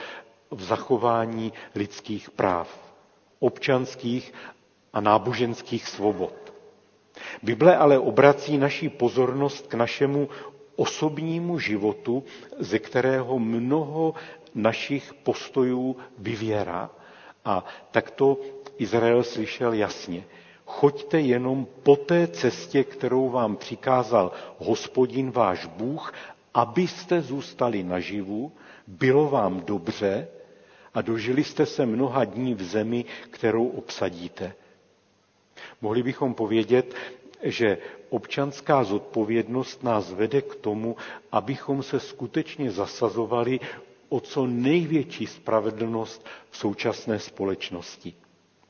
v 0.52 0.62
zachování 0.62 1.52
lidských 1.74 2.30
práv, 2.30 2.68
občanských 3.40 4.32
a 4.92 5.00
náboženských 5.00 5.88
svobod. 5.88 6.34
Bible 7.42 7.76
ale 7.76 7.98
obrací 7.98 8.58
naší 8.58 8.88
pozornost 8.88 9.66
k 9.66 9.74
našemu 9.74 10.28
osobnímu 10.76 11.58
životu, 11.58 12.24
ze 12.58 12.78
kterého 12.78 13.38
mnoho 13.38 14.14
našich 14.54 15.14
postojů 15.14 15.96
vyvěrá. 16.18 16.90
A 17.44 17.64
tak 17.90 18.10
to 18.10 18.38
Izrael 18.78 19.22
slyšel 19.24 19.72
jasně. 19.72 20.24
Choďte 20.66 21.20
jenom 21.20 21.66
po 21.82 21.96
té 21.96 22.26
cestě, 22.26 22.84
kterou 22.84 23.28
vám 23.28 23.56
přikázal 23.56 24.32
hospodin 24.58 25.30
váš 25.30 25.66
Bůh, 25.66 26.12
abyste 26.54 27.20
zůstali 27.20 27.82
naživu, 27.82 28.52
bylo 28.86 29.28
vám 29.28 29.60
dobře 29.60 30.28
a 30.94 31.02
dožili 31.02 31.44
jste 31.44 31.66
se 31.66 31.86
mnoha 31.86 32.24
dní 32.24 32.54
v 32.54 32.62
zemi, 32.62 33.04
kterou 33.30 33.68
obsadíte. 33.68 34.54
Mohli 35.80 36.02
bychom 36.02 36.34
povědět, 36.34 36.94
že 37.42 37.78
občanská 38.08 38.84
zodpovědnost 38.84 39.82
nás 39.82 40.12
vede 40.12 40.42
k 40.42 40.54
tomu, 40.54 40.96
abychom 41.32 41.82
se 41.82 42.00
skutečně 42.00 42.70
zasazovali 42.70 43.60
o 44.08 44.20
co 44.20 44.46
největší 44.46 45.26
spravedlnost 45.26 46.26
v 46.50 46.56
současné 46.56 47.18
společnosti. 47.18 48.14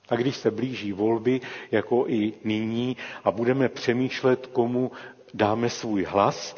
A 0.08 0.16
když 0.16 0.36
se 0.36 0.50
blíží 0.50 0.92
volby, 0.92 1.40
jako 1.70 2.04
i 2.08 2.32
nyní, 2.44 2.96
a 3.24 3.30
budeme 3.30 3.68
přemýšlet, 3.68 4.46
komu 4.46 4.90
dáme 5.34 5.70
svůj 5.70 6.04
hlas, 6.04 6.56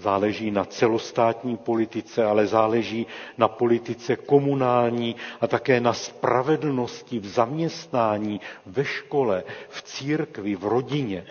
záleží 0.00 0.50
na 0.50 0.64
celostátní 0.64 1.56
politice, 1.56 2.24
ale 2.24 2.46
záleží 2.46 3.06
na 3.38 3.48
politice 3.48 4.16
komunální 4.16 5.16
a 5.40 5.46
také 5.46 5.80
na 5.80 5.92
spravedlnosti 5.92 7.18
v 7.18 7.26
zaměstnání, 7.28 8.40
ve 8.66 8.84
škole, 8.84 9.44
v 9.68 9.82
církvi, 9.82 10.56
v 10.56 10.64
rodině. 10.64 11.26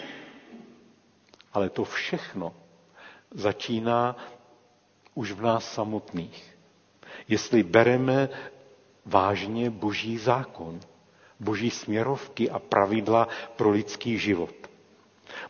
Ale 1.53 1.69
to 1.69 1.83
všechno 1.83 2.53
začíná 3.31 4.15
už 5.15 5.31
v 5.31 5.41
nás 5.41 5.73
samotných. 5.73 6.57
Jestli 7.27 7.63
bereme 7.63 8.29
vážně 9.05 9.69
boží 9.69 10.17
zákon, 10.17 10.79
boží 11.39 11.69
směrovky 11.69 12.49
a 12.49 12.59
pravidla 12.59 13.27
pro 13.55 13.69
lidský 13.69 14.17
život. 14.17 14.68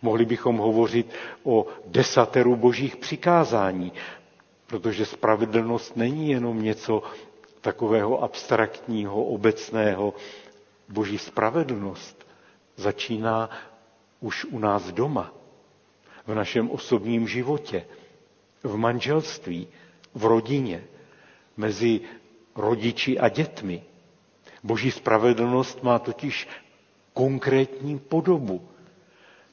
Mohli 0.01 0.25
bychom 0.25 0.57
hovořit 0.57 1.11
o 1.43 1.65
desateru 1.85 2.55
božích 2.55 2.95
přikázání, 2.95 3.91
protože 4.67 5.05
spravedlnost 5.05 5.95
není 5.97 6.29
jenom 6.29 6.63
něco 6.63 7.03
takového 7.61 8.23
abstraktního, 8.23 9.23
obecného. 9.23 10.13
Boží 10.89 11.17
spravedlnost 11.17 12.27
začíná 12.75 13.49
už 14.19 14.45
u 14.45 14.59
nás 14.59 14.91
doma, 14.91 15.33
v 16.27 16.35
našem 16.35 16.69
osobním 16.71 17.27
životě, 17.27 17.85
v 18.63 18.75
manželství, 18.77 19.67
v 20.13 20.25
rodině, 20.25 20.83
mezi 21.57 22.01
rodiči 22.55 23.19
a 23.19 23.29
dětmi. 23.29 23.83
Boží 24.63 24.91
spravedlnost 24.91 25.83
má 25.83 25.99
totiž 25.99 26.47
konkrétní 27.13 27.99
podobu. 27.99 28.61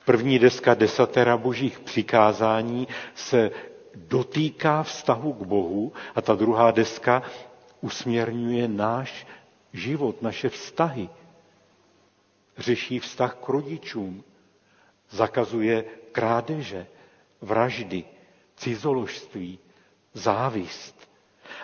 První 0.07 0.39
deska 0.39 0.75
desatera 0.75 1.37
božích 1.37 1.79
přikázání 1.81 2.89
se 3.15 3.51
dotýká 3.95 4.83
vztahu 4.83 5.33
k 5.33 5.43
Bohu 5.47 5.93
a 6.15 6.23
ta 6.23 6.35
druhá 6.35 6.71
deska 6.71 7.23
usměrňuje 7.81 8.69
náš 8.69 9.27
život, 9.73 10.23
naše 10.23 10.49
vztahy. 10.49 11.09
Řeší 12.59 12.99
vztah 12.99 13.35
k 13.45 13.49
rodičům, 13.49 14.25
zakazuje 15.11 15.85
krádeže, 16.13 16.87
vraždy, 17.41 18.05
cizoložství, 18.57 19.59
závist. 20.15 21.09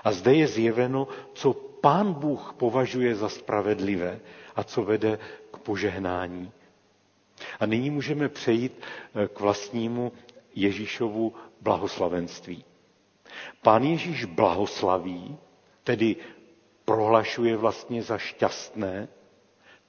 A 0.05 0.13
zde 0.13 0.35
je 0.35 0.47
zjeveno, 0.47 1.09
co 1.35 1.53
pán 1.55 2.13
Bůh 2.13 2.55
považuje 2.59 3.15
za 3.15 3.29
spravedlivé 3.29 4.21
a 4.57 4.65
co 4.65 4.83
vede 4.83 5.19
k 5.51 5.57
požehnání. 5.59 6.53
A 7.63 7.67
nyní 7.67 7.91
můžeme 7.91 8.29
přejít 8.29 8.73
eh, 9.15 9.29
k 9.29 9.41
vlastnímu 9.41 10.13
Ježíšovu 10.55 11.35
blahoslavenství. 11.61 12.65
Pán 13.63 13.83
Ježíš 13.83 14.25
blahoslaví, 14.25 15.37
tedy 15.85 16.17
prohlašuje 16.85 17.57
vlastně 17.57 18.03
za 18.03 18.19
šťastné, 18.19 19.09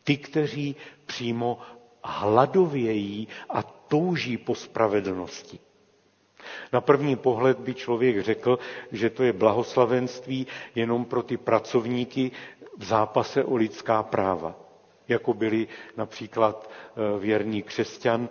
ty, 0.04 0.18
kteří 0.18 0.76
přímo 1.06 1.58
hladovějí 2.04 3.28
a 3.50 3.64
touží 3.64 4.38
po 4.38 4.56
spravedlnosti. 4.56 5.60
Na 6.74 6.82
první 6.82 7.16
pohled 7.16 7.60
by 7.60 7.74
člověk 7.74 8.22
řekl, 8.24 8.60
že 8.92 9.10
to 9.10 9.24
je 9.24 9.34
blahoslavenství 9.34 10.48
jenom 10.76 11.06
pro 11.06 11.24
ty 11.24 11.38
pracovníky 11.38 12.32
v 12.78 12.84
zápase 12.84 13.44
o 13.44 13.56
lidská 13.56 14.04
práva 14.04 14.63
jako 15.08 15.34
byli 15.34 15.68
například 15.98 16.70
eh, 16.70 17.20
věrný 17.20 17.64
křesťan, 17.64 18.30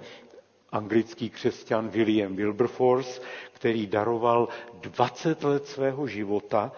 anglický 0.72 1.30
křesťan 1.30 1.88
William 1.88 2.36
Wilberforce, 2.36 3.20
který 3.52 3.86
daroval 3.86 4.48
20 4.80 5.44
let 5.44 5.66
svého 5.66 6.06
života 6.06 6.72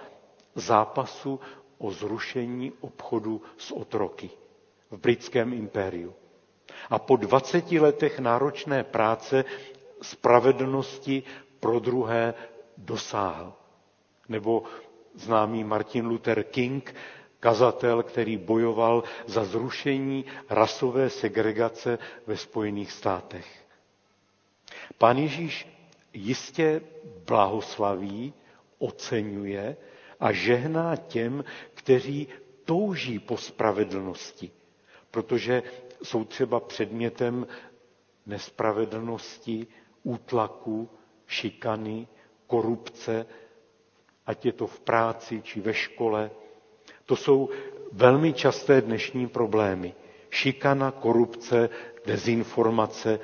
zápasu 0.54 1.40
o 1.78 1.90
zrušení 1.90 2.72
obchodu 2.80 3.42
s 3.59 3.70
otroky 3.72 4.30
v 4.90 4.98
britském 4.98 5.52
impériu. 5.52 6.14
A 6.90 6.98
po 6.98 7.16
20 7.16 7.72
letech 7.72 8.18
náročné 8.18 8.85
práce 8.85 9.44
spravedlnosti 10.02 11.22
pro 11.61 11.78
druhé 11.78 12.35
dosáhl. 12.78 13.52
Nebo 14.28 14.62
známý 15.14 15.64
Martin 15.64 16.07
Luther 16.07 16.42
King, 16.44 16.94
kazatel, 17.44 18.02
který 18.02 18.37
bojoval 18.37 19.02
za 19.26 19.44
zrušení 19.44 20.24
rasové 20.50 21.11
segregace 21.11 21.98
ve 22.26 22.37
Spojených 22.37 22.92
státech. 22.92 23.46
Pán 24.98 25.18
Ježíš 25.18 25.68
jistě 26.12 26.80
blahoslaví, 27.26 28.33
oceňuje 28.78 29.76
a 30.20 30.33
žehná 30.33 30.96
těm, 30.96 31.44
kteří 31.74 32.28
touží 32.64 33.18
po 33.18 33.37
spravedlnosti, 33.37 34.50
protože 35.11 35.62
jsou 36.02 36.24
třeba 36.24 36.61
předmětem 36.61 37.46
nespravedlnosti, 38.26 39.66
útlaku, 40.02 40.88
šikany, 41.26 42.07
korupce, 42.46 43.26
ať 44.26 44.46
je 44.46 44.52
to 44.52 44.66
v 44.66 44.80
práci 44.80 45.42
či 45.42 45.61
ve 45.61 45.74
škole, 45.74 46.30
to 47.07 47.17
jsou 47.17 47.49
velmi 47.93 48.33
časté 48.33 48.81
dnešní 48.81 49.27
problémy. 49.29 49.95
Šikana, 50.31 50.90
korupce, 50.90 51.69
dezinformace. 52.07 53.21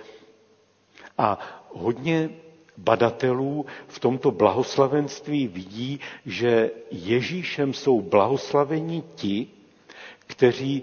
A 1.19 1.39
hodně 1.75 2.31
badatelů 2.77 3.67
v 3.89 3.99
tomto 3.99 4.31
blahoslavenství 4.31 5.47
vidí, 5.49 6.01
že 6.27 6.71
Ježíšem 6.91 7.75
jsou 7.75 8.01
blahoslaveni 8.01 9.03
ti, 9.15 9.47
kteří 10.27 10.83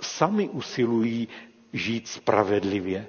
sami 0.00 0.48
usilují 0.48 1.28
žít 1.72 2.08
spravedlivě. 2.08 3.06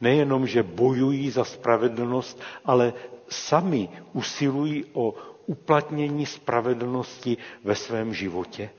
Nejenom, 0.00 0.46
že 0.46 0.62
bojují 0.62 1.30
za 1.30 1.44
spravedlnost, 1.44 2.40
ale 2.64 2.92
sami 3.28 3.88
usilují 4.12 4.84
o 4.92 5.14
uplatnění 5.48 6.26
spravedlnosti 6.26 7.36
ve 7.64 7.74
svém 7.74 8.14
životě. 8.14 8.70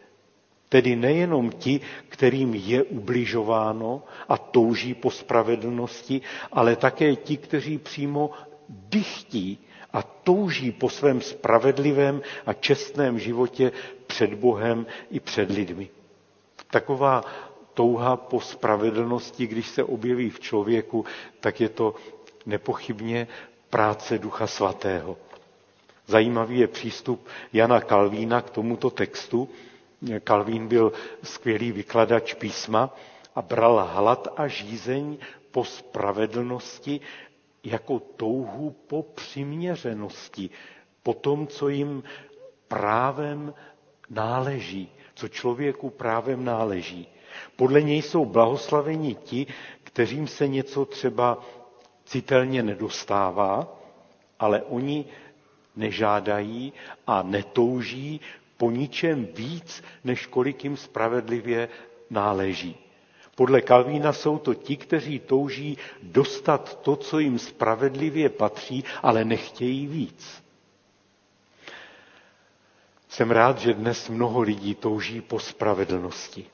Tedy 0.70 0.96
nejenom 0.96 1.52
ti, 1.52 1.82
kterým 2.10 2.54
je 2.54 2.84
ubližováno 2.84 4.04
a 4.30 4.38
touží 4.38 4.94
po 4.94 5.12
spravedlnosti, 5.12 6.22
ale 6.52 6.76
také 6.76 7.16
ti, 7.16 7.38
kteří 7.38 7.78
přímo 7.78 8.30
dychtí 8.70 9.58
a 9.94 10.02
touží 10.04 10.72
po 10.72 10.90
svém 10.90 11.22
spravedlivém 11.22 12.22
a 12.46 12.54
čestném 12.54 13.20
životě 13.20 13.72
před 14.08 14.34
Bohem 14.34 14.86
i 15.12 15.20
před 15.20 15.50
lidmi. 15.52 15.90
Taková 16.72 17.24
touha 17.74 18.16
po 18.18 18.42
spravedlnosti, 18.42 19.48
když 19.48 19.68
se 19.68 19.84
objeví 19.84 20.30
v 20.30 20.40
člověku, 20.40 21.06
tak 21.40 21.62
je 21.62 21.70
to 21.70 21.96
nepochybně 22.46 23.28
práce 23.70 24.18
Ducha 24.20 24.48
Svatého. 24.48 25.18
Zajímavý 26.10 26.60
je 26.60 26.68
přístup 26.68 27.28
Jana 27.54 27.82
Kalvína 27.82 28.42
k 28.42 28.50
tomuto 28.50 28.90
textu. 28.90 29.50
Kalvín 30.24 30.68
byl 30.68 30.92
skvělý 31.24 31.72
vykladač 31.72 32.34
písma 32.34 32.96
a 33.36 33.42
bral 33.42 33.90
hlad 33.94 34.28
a 34.38 34.48
žízeň 34.48 35.18
po 35.52 35.66
spravedlnosti 35.66 37.00
jako 37.64 38.00
touhu 38.00 38.76
po 38.88 39.04
přiměřenosti, 39.04 40.50
po 41.04 41.14
tom, 41.14 41.48
co 41.48 41.70
jim 41.70 42.04
právem 42.68 43.54
náleží, 44.10 44.90
co 45.16 45.28
člověku 45.28 45.90
právem 45.90 46.46
náleží. 46.46 47.08
Podle 47.56 47.82
něj 47.82 48.02
jsou 48.02 48.26
blahoslaveni 48.26 49.16
ti, 49.16 49.48
kterým 49.84 50.28
se 50.28 50.48
něco 50.48 50.86
třeba 50.86 51.38
citelně 52.06 52.64
nedostává, 52.64 53.78
ale 54.40 54.64
oni 54.64 55.06
nežádají 55.80 56.74
a 57.08 57.24
netouží 57.24 58.22
po 58.58 58.72
ničem 58.72 59.28
víc, 59.34 59.84
než 60.04 60.26
kolik 60.26 60.64
jim 60.64 60.78
spravedlivě 60.78 61.70
náleží. 62.10 62.76
Podle 63.36 63.62
Kalvína 63.62 64.14
jsou 64.14 64.38
to 64.38 64.54
ti, 64.54 64.78
kteří 64.78 65.20
touží 65.20 65.78
dostat 66.04 66.82
to, 66.82 66.96
co 66.96 67.20
jim 67.20 67.40
spravedlivě 67.40 68.30
patří, 68.30 68.84
ale 69.04 69.26
nechtějí 69.26 69.88
víc. 69.88 70.44
Jsem 73.10 73.32
rád, 73.32 73.60
že 73.60 73.74
dnes 73.74 74.10
mnoho 74.10 74.42
lidí 74.42 74.76
touží 74.76 75.22
po 75.22 75.40
spravedlnosti. 75.40 76.46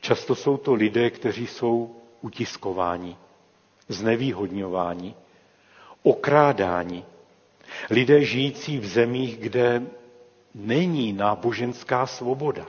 Často 0.00 0.34
jsou 0.34 0.56
to 0.56 0.74
lidé, 0.74 1.10
kteří 1.10 1.46
jsou 1.46 1.96
utiskováni, 2.20 3.16
znevýhodňováni, 3.88 5.14
okrádáni. 6.02 7.04
Lidé 7.90 8.24
žijící 8.24 8.78
v 8.78 8.86
zemích, 8.86 9.38
kde 9.38 9.82
není 10.54 11.12
náboženská 11.12 12.06
svoboda 12.06 12.66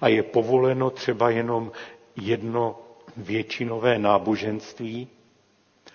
a 0.00 0.08
je 0.08 0.22
povoleno 0.22 0.90
třeba 0.90 1.30
jenom 1.30 1.72
jedno 2.16 2.78
většinové 3.16 3.98
náboženství, 3.98 5.08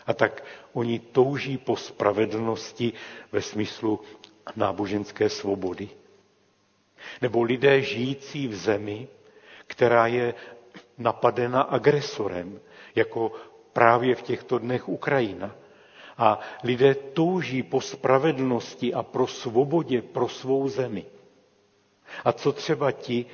a 0.06 0.14
tak 0.14 0.44
oni 0.74 1.00
touží 1.00 1.58
po 1.58 1.76
spravedlnosti 1.78 2.94
ve 3.32 3.42
smyslu 3.42 4.00
náboženské 4.56 5.30
svobody. 5.30 5.90
Nebo 7.22 7.44
lidé 7.44 7.82
žijící 7.82 8.48
v 8.48 8.56
zemi, 8.56 9.08
která 9.68 10.08
je 10.08 10.34
napadena 10.98 11.62
agresorem, 11.62 12.60
jako 12.96 13.32
právě 13.74 14.16
v 14.16 14.22
těchto 14.22 14.60
dnech 14.60 14.90
Ukrajina. 14.90 15.56
A 16.18 16.40
lidé 16.64 16.96
touží 16.96 17.64
po 17.64 17.82
spravedlnosti 17.82 18.94
a 18.94 19.04
pro 19.04 19.28
svobodě 19.28 20.02
pro 20.02 20.30
svou 20.30 20.68
zemi. 20.70 21.06
A 22.26 22.32
co 22.34 22.52
třeba 22.52 22.92
ti, 22.92 23.26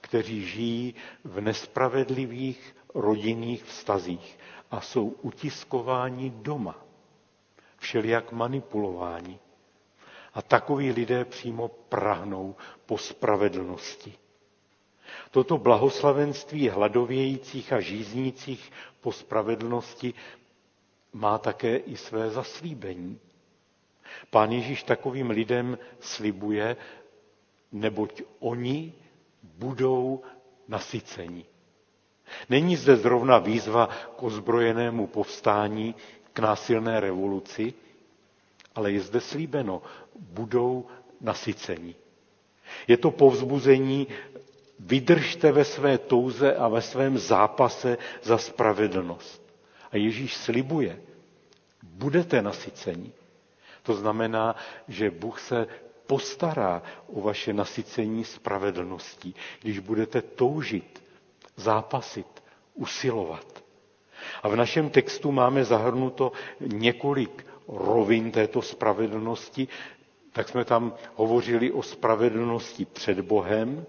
kteří 0.00 0.46
žijí 0.46 0.94
v 1.24 1.40
nespravedlivých 1.40 2.76
rodinných 2.94 3.64
vztazích 3.64 4.38
a 4.70 4.80
jsou 4.80 5.08
utiskováni 5.08 6.30
doma, 6.30 6.78
všelijak 7.78 8.32
manipulováni. 8.32 9.38
A 10.34 10.42
takoví 10.42 10.90
lidé 10.92 11.24
přímo 11.24 11.68
prahnou 11.68 12.54
po 12.86 12.98
spravedlnosti. 12.98 14.14
Toto 15.30 15.58
blahoslavenství 15.58 16.68
hladovějících 16.68 17.72
a 17.72 17.80
žíznících 17.80 18.72
po 19.00 19.12
spravedlnosti 19.12 20.14
má 21.12 21.38
také 21.38 21.76
i 21.76 21.96
své 21.96 22.30
zaslíbení. 22.30 23.18
Pán 24.30 24.52
Ježíš 24.52 24.82
takovým 24.82 25.30
lidem 25.30 25.78
slibuje, 26.00 26.76
neboť 27.72 28.22
oni 28.40 28.92
budou 29.42 30.22
nasyceni. 30.68 31.44
Není 32.50 32.76
zde 32.76 32.96
zrovna 32.96 33.38
výzva 33.38 33.86
k 34.16 34.22
ozbrojenému 34.22 35.06
povstání, 35.06 35.94
k 36.32 36.38
násilné 36.38 37.00
revoluci, 37.00 37.74
ale 38.74 38.92
je 38.92 39.00
zde 39.00 39.20
slíbeno, 39.20 39.82
budou 40.18 40.86
nasyceni. 41.20 41.94
Je 42.88 42.96
to 42.96 43.10
povzbuzení, 43.10 44.06
vydržte 44.80 45.52
ve 45.52 45.64
své 45.64 45.98
touze 45.98 46.54
a 46.56 46.68
ve 46.68 46.82
svém 46.82 47.18
zápase 47.18 47.98
za 48.22 48.38
spravedlnost. 48.38 49.41
A 49.92 49.96
Ježíš 49.96 50.36
slibuje, 50.36 51.00
budete 51.82 52.42
nasyceni. 52.42 53.12
To 53.82 53.94
znamená, 53.94 54.56
že 54.88 55.10
Bůh 55.10 55.40
se 55.40 55.66
postará 56.06 56.82
o 57.06 57.20
vaše 57.20 57.52
nasycení 57.52 58.24
spravedlností, 58.24 59.34
když 59.62 59.78
budete 59.78 60.22
toužit, 60.22 61.02
zápasit, 61.56 62.26
usilovat. 62.74 63.64
A 64.42 64.48
v 64.48 64.56
našem 64.56 64.90
textu 64.90 65.32
máme 65.32 65.64
zahrnuto 65.64 66.32
několik 66.60 67.46
rovin 67.68 68.30
této 68.30 68.62
spravedlnosti, 68.62 69.68
tak 70.32 70.48
jsme 70.48 70.64
tam 70.64 70.94
hovořili 71.14 71.72
o 71.72 71.82
spravedlnosti 71.82 72.84
před 72.84 73.20
Bohem, 73.20 73.86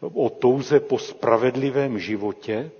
o 0.00 0.30
touze 0.30 0.80
po 0.80 0.98
spravedlivém 0.98 1.98
životě, 1.98 2.70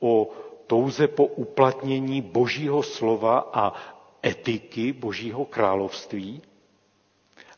o 0.00 0.30
touze 0.66 1.08
po 1.08 1.24
uplatnění 1.26 2.22
božího 2.22 2.82
slova 2.82 3.50
a 3.52 3.72
etiky 4.26 4.92
božího 4.92 5.44
království, 5.44 6.42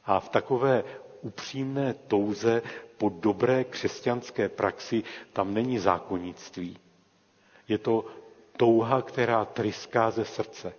a 0.08 0.20
v 0.20 0.28
takové 0.28 0.84
upřímné 1.22 1.94
touze 1.94 2.62
po 2.98 3.08
dobré 3.08 3.64
křesťanské 3.64 4.48
praxi 4.48 5.02
tam 5.32 5.54
není 5.54 5.78
zákonnictví. 5.78 6.78
Je 7.68 7.78
to 7.78 8.04
touha, 8.56 9.02
která 9.02 9.44
tryská 9.44 10.10
ze 10.10 10.24
srdce. 10.24 10.72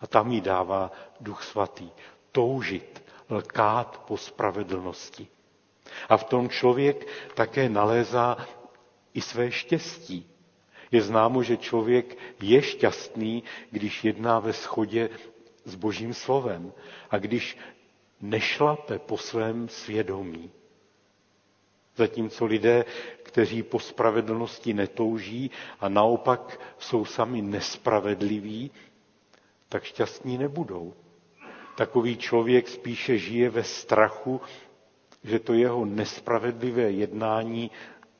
A 0.00 0.06
tam 0.06 0.32
jí 0.32 0.40
dává 0.40 0.92
Duch 1.20 1.42
Svatý. 1.44 1.90
Toužit, 2.32 3.04
lkát 3.30 3.98
po 4.06 4.16
spravedlnosti. 4.16 5.26
A 6.08 6.16
v 6.16 6.24
tom 6.24 6.48
člověk 6.48 7.06
také 7.34 7.68
nalézá 7.68 8.36
i 9.14 9.20
své 9.20 9.50
štěstí. 9.50 10.26
Je 10.92 11.02
známo, 11.02 11.42
že 11.42 11.56
člověk 11.56 12.18
je 12.40 12.62
šťastný, 12.62 13.42
když 13.70 14.04
jedná 14.04 14.38
ve 14.40 14.52
schodě 14.52 15.10
s 15.64 15.74
Božím 15.74 16.14
slovem 16.14 16.72
a 17.10 17.18
když 17.18 17.58
nešlape 18.20 18.98
po 18.98 19.18
svém 19.18 19.68
svědomí. 19.68 20.50
Zatímco 21.96 22.44
lidé, 22.46 22.84
kteří 23.22 23.62
po 23.62 23.80
spravedlnosti 23.80 24.74
netouží 24.74 25.50
a 25.80 25.88
naopak 25.88 26.60
jsou 26.78 27.04
sami 27.04 27.42
nespravedliví, 27.42 28.70
tak 29.68 29.84
šťastní 29.84 30.38
nebudou. 30.38 30.94
Takový 31.76 32.16
člověk 32.16 32.68
spíše 32.68 33.18
žije 33.18 33.50
ve 33.50 33.64
strachu, 33.64 34.40
že 35.24 35.38
to 35.38 35.52
jeho 35.52 35.84
nespravedlivé 35.84 36.90
jednání 36.90 37.70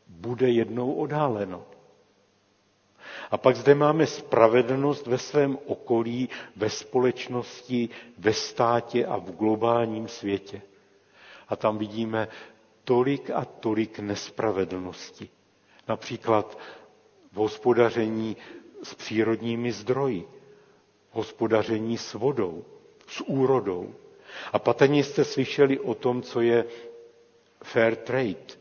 bude 0.06 0.50
jednou 0.50 0.92
odáleno. 0.92 1.64
A 3.30 3.36
pak 3.38 3.56
zde 3.56 3.74
máme 3.74 4.06
spravedlnost 4.06 5.06
ve 5.06 5.18
svém 5.18 5.58
okolí, 5.66 6.28
ve 6.56 6.70
společnosti, 6.70 7.88
ve 8.18 8.32
státě 8.32 9.06
a 9.06 9.16
v 9.16 9.30
globálním 9.30 10.08
světě. 10.08 10.62
A 11.48 11.56
tam 11.56 11.78
vidíme 11.78 12.28
tolik 12.84 13.30
a 13.30 13.44
tolik 13.44 13.98
nespravedlnosti. 13.98 15.28
Například 15.88 16.58
v 17.32 17.36
hospodaření 17.36 18.36
s 18.82 18.94
přírodními 18.94 19.72
zdroji, 19.72 20.28
v 21.10 21.14
hospodaření 21.14 21.98
s 21.98 22.14
vodou, 22.14 22.64
s 23.06 23.20
úrodou. 23.20 23.94
A 24.52 24.58
patrně 24.58 25.04
jste 25.04 25.24
slyšeli 25.24 25.78
o 25.78 25.94
tom, 25.94 26.22
co 26.22 26.40
je 26.40 26.64
fair 27.64 27.96
trade, 27.96 28.57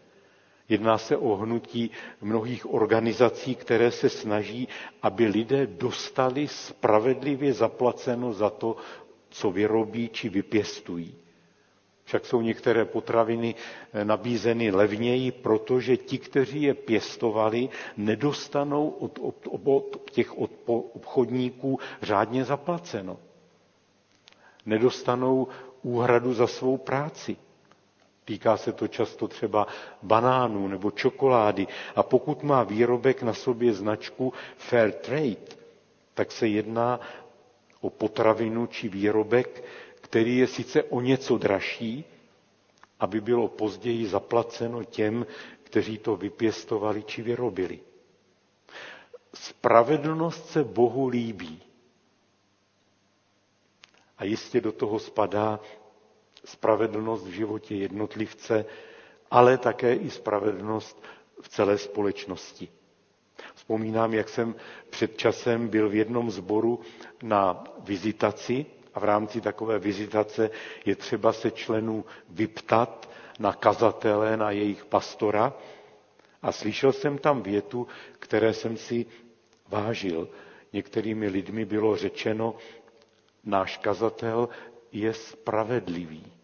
Jedná 0.70 0.97
se 0.97 1.18
o 1.18 1.36
hnutí 1.36 1.91
mnohých 2.22 2.74
organizací, 2.74 3.55
které 3.55 3.91
se 3.91 4.09
snaží, 4.09 4.68
aby 5.01 5.26
lidé 5.28 5.68
dostali 5.68 6.47
spravedlivě 6.47 7.53
zaplaceno 7.53 8.34
za 8.34 8.49
to, 8.49 8.76
co 9.30 9.51
vyrobí 9.51 10.09
či 10.09 10.30
vypěstují. 10.30 11.15
Však 12.03 12.26
jsou 12.26 12.41
některé 12.41 12.86
potraviny 12.86 13.55
eh, 13.93 14.05
nabízeny 14.05 14.72
levněji, 14.72 15.32
protože 15.32 15.97
ti, 15.97 16.18
kteří 16.18 16.61
je 16.61 16.74
pěstovali, 16.74 17.70
nedostanou 17.97 18.89
od, 18.89 19.20
od, 19.22 19.47
od 19.65 20.11
těch 20.11 20.38
od, 20.38 20.51
obchodníků 20.93 21.80
řádně 22.01 22.45
zaplaceno. 22.45 23.18
Nedostanou 24.65 25.47
úhradu 25.82 26.34
za 26.34 26.47
svou 26.47 26.78
práci. 26.78 27.38
Týká 28.28 28.57
se 28.57 28.71
to 28.73 28.88
často 28.88 29.28
třeba 29.28 29.67
banánů 30.03 30.67
nebo 30.67 30.91
čokolády. 30.91 31.67
A 31.95 32.03
pokud 32.03 32.43
má 32.43 32.63
výrobek 32.63 33.23
na 33.23 33.34
sobě 33.34 33.73
značku 33.73 34.34
Fair 34.57 34.91
Trade, 34.91 35.47
tak 36.13 36.32
se 36.32 36.47
jedná 36.47 36.99
o 37.82 37.89
potravinu 37.89 38.67
či 38.67 38.89
výrobek, 38.89 39.63
který 40.01 40.38
je 40.38 40.47
sice 40.47 40.84
o 40.84 41.01
něco 41.01 41.38
dražší, 41.38 42.05
aby 42.99 43.21
bylo 43.21 43.47
později 43.47 44.07
zaplaceno 44.07 44.84
těm, 44.84 45.25
kteří 45.63 45.97
to 45.97 46.15
vypěstovali 46.15 47.03
či 47.03 47.21
vyrobili. 47.21 47.80
Spravedlnost 49.34 50.49
se 50.49 50.63
Bohu 50.63 51.07
líbí. 51.07 51.61
A 54.17 54.23
jistě 54.23 54.61
do 54.61 54.71
toho 54.71 54.99
spadá 54.99 55.59
spravedlnost 56.48 57.26
v 57.28 57.32
životě 57.32 57.76
jednotlivce, 57.76 58.66
ale 59.32 59.58
také 59.58 59.93
i 59.95 60.10
spravedlnost 60.10 61.04
v 61.41 61.50
celé 61.50 61.78
společnosti. 61.78 62.68
Vzpomínám, 63.56 64.14
jak 64.14 64.30
jsem 64.30 64.56
před 64.89 65.18
časem 65.18 65.68
byl 65.68 65.89
v 65.89 65.95
jednom 65.95 66.32
zboru 66.32 66.80
na 67.24 67.64
vizitaci 67.80 68.66
a 68.93 69.00
v 69.00 69.04
rámci 69.04 69.41
takové 69.41 69.80
vizitace 69.80 70.50
je 70.86 70.95
třeba 70.95 71.34
se 71.34 71.52
členů 71.52 72.06
vyptat 72.30 73.10
na 73.39 73.54
kazatele, 73.54 74.38
na 74.38 74.52
jejich 74.52 74.86
pastora 74.86 75.54
a 76.41 76.52
slyšel 76.52 76.93
jsem 76.93 77.18
tam 77.18 77.41
větu, 77.41 77.88
které 78.20 78.54
jsem 78.54 78.78
si 78.78 79.06
vážil. 79.68 80.30
Některými 80.74 81.28
lidmi 81.28 81.66
bylo 81.66 81.95
řečeno, 81.98 82.56
náš 83.43 83.78
kazatel 83.78 84.50
je 84.91 85.14
spravedlivý. 85.14 86.37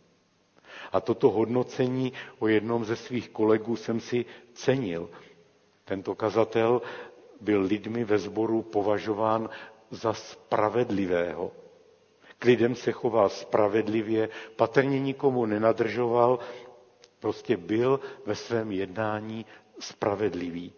A 0.93 1.01
toto 1.01 1.29
hodnocení 1.29 2.13
o 2.39 2.47
jednom 2.47 2.85
ze 2.85 2.95
svých 2.95 3.29
kolegů 3.29 3.75
jsem 3.75 3.99
si 3.99 4.25
cenil. 4.53 5.09
Tento 5.85 6.15
kazatel 6.15 6.81
byl 7.41 7.61
lidmi 7.61 8.03
ve 8.03 8.17
sboru 8.17 8.61
považován 8.61 9.49
za 9.91 10.13
spravedlivého. 10.13 11.51
K 12.39 12.45
lidem 12.45 12.75
se 12.75 12.91
choval 12.91 13.29
spravedlivě, 13.29 14.29
patrně 14.55 14.99
nikomu 14.99 15.45
nenadržoval, 15.45 16.39
prostě 17.19 17.57
byl 17.57 17.99
ve 18.25 18.35
svém 18.35 18.71
jednání 18.71 19.45
spravedlivý. 19.79 20.73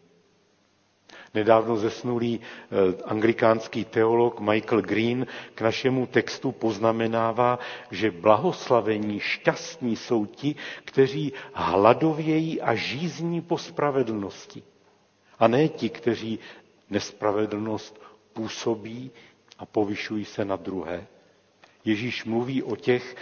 Nedávno 1.36 1.78
zesnulý 1.78 2.40
eh, 2.40 3.04
anglikánský 3.06 3.86
teolog 3.86 4.40
Michael 4.40 4.82
Green 4.82 5.28
k 5.56 5.62
našemu 5.62 6.06
textu 6.08 6.52
poznamenává, 6.52 7.60
že 7.92 8.12
blahoslavení, 8.12 9.20
šťastní 9.20 9.96
jsou 9.96 10.26
ti, 10.26 10.56
kteří 10.86 11.34
hladovějí 11.54 12.62
a 12.62 12.76
žízní 12.76 13.42
po 13.42 13.58
spravedlnosti. 13.58 14.64
A 15.40 15.48
ne 15.48 15.68
ti, 15.68 15.90
kteří 15.90 16.40
nespravedlnost 16.90 18.02
působí 18.34 19.12
a 19.60 19.66
povyšují 19.66 20.26
se 20.26 20.46
na 20.46 20.56
druhé. 20.56 21.08
Ježíš 21.86 22.26
mluví 22.26 22.64
o 22.64 22.76
těch, 22.76 23.16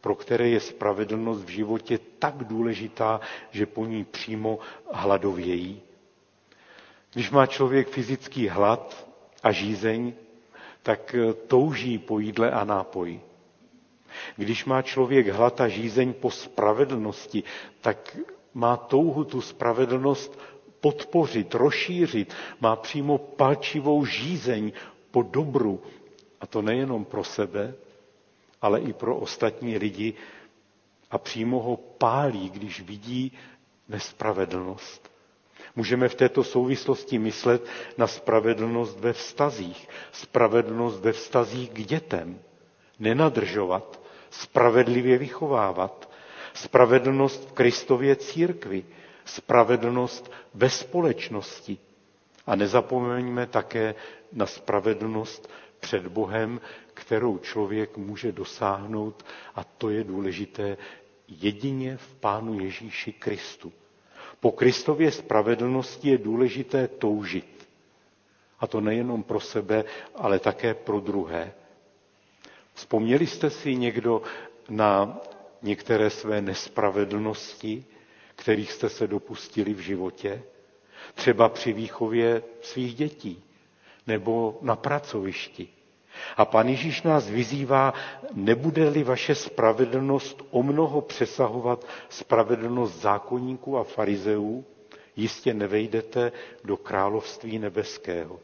pro 0.00 0.14
které 0.14 0.48
je 0.48 0.60
spravedlnost 0.60 1.44
v 1.44 1.48
životě 1.48 1.98
tak 2.18 2.34
důležitá, 2.44 3.20
že 3.50 3.66
po 3.66 3.86
ní 3.86 4.04
přímo 4.04 4.58
hladovějí. 4.92 5.82
Když 7.14 7.30
má 7.30 7.46
člověk 7.46 7.88
fyzický 7.88 8.48
hlad 8.48 9.08
a 9.42 9.52
žízeň, 9.52 10.12
tak 10.82 11.14
eh, 11.14 11.32
touží 11.34 11.98
po 11.98 12.18
jídle 12.18 12.50
a 12.50 12.64
nápoji. 12.64 13.20
Když 14.36 14.64
má 14.64 14.82
člověk 14.82 15.28
hlad 15.28 15.60
a 15.60 15.68
žízeň 15.68 16.12
po 16.12 16.30
spravedlnosti, 16.30 17.42
tak 17.80 18.16
má 18.54 18.76
touhu 18.76 19.24
tu 19.24 19.40
spravedlnost 19.40 20.38
podpořit, 20.80 21.54
rozšířit, 21.54 22.34
má 22.60 22.76
přímo 22.76 23.18
palčivou 23.18 24.04
žízeň 24.04 24.72
po 25.10 25.22
dobru. 25.22 25.82
A 26.40 26.46
to 26.46 26.62
nejenom 26.62 27.04
pro 27.04 27.24
sebe, 27.24 27.74
ale 28.62 28.80
i 28.80 28.92
pro 28.92 29.16
ostatní 29.16 29.78
lidi. 29.78 30.14
A 31.10 31.18
přímo 31.18 31.60
ho 31.62 31.76
pálí, 31.76 32.50
když 32.50 32.80
vidí 32.80 33.32
nespravedlnost. 33.88 35.13
Můžeme 35.76 36.08
v 36.08 36.14
této 36.14 36.44
souvislosti 36.44 37.18
myslet 37.18 37.66
na 37.98 38.06
spravedlnost 38.06 39.00
ve 39.00 39.12
vztazích, 39.12 39.88
spravedlnost 40.12 41.00
ve 41.00 41.12
vztazích 41.12 41.70
k 41.70 41.78
dětem, 41.82 42.38
nenadržovat, 42.98 44.00
spravedlivě 44.30 45.18
vychovávat, 45.18 46.10
spravedlnost 46.54 47.48
v 47.48 47.52
Kristově 47.52 48.16
církvi, 48.16 48.84
spravedlnost 49.24 50.30
ve 50.54 50.70
společnosti. 50.70 51.78
A 52.46 52.56
nezapomeňme 52.56 53.46
také 53.46 53.94
na 54.32 54.46
spravedlnost 54.46 55.50
před 55.80 56.06
Bohem, 56.06 56.60
kterou 56.94 57.38
člověk 57.38 57.96
může 57.96 58.32
dosáhnout, 58.32 59.24
a 59.54 59.64
to 59.64 59.90
je 59.90 60.04
důležité 60.04 60.76
jedině 61.28 61.96
v 61.96 62.14
Pánu 62.14 62.60
Ježíši 62.60 63.12
Kristu. 63.12 63.72
Po 64.44 64.52
Kristově 64.52 65.10
spravedlnosti 65.12 66.08
je 66.08 66.18
důležité 66.18 66.88
toužit. 66.88 67.68
A 68.60 68.66
to 68.66 68.80
nejenom 68.80 69.22
pro 69.22 69.40
sebe, 69.40 69.84
ale 70.14 70.38
také 70.38 70.74
pro 70.74 71.00
druhé. 71.00 71.52
Vzpomněli 72.74 73.26
jste 73.26 73.50
si 73.50 73.76
někdo 73.76 74.22
na 74.68 75.20
některé 75.62 76.10
své 76.10 76.40
nespravedlnosti, 76.42 77.84
kterých 78.36 78.72
jste 78.72 78.88
se 78.88 79.06
dopustili 79.06 79.74
v 79.74 79.78
životě? 79.78 80.42
Třeba 81.14 81.48
při 81.48 81.72
výchově 81.72 82.42
svých 82.62 82.94
dětí 82.94 83.42
nebo 84.06 84.58
na 84.62 84.76
pracovišti. 84.76 85.68
A 86.36 86.44
pan 86.44 86.68
Ježíš 86.68 87.02
nás 87.02 87.28
vyzývá, 87.28 87.94
nebude-li 88.34 89.02
vaše 89.04 89.34
spravedlnost 89.34 90.42
o 90.50 90.62
mnoho 90.62 91.00
přesahovat 91.00 91.86
spravedlnost 92.08 92.94
zákonníků 93.00 93.78
a 93.78 93.84
farizeů, 93.84 94.64
jistě 95.16 95.54
nevejdete 95.54 96.32
do 96.64 96.76
království 96.76 97.58
nebeského. 97.58 98.40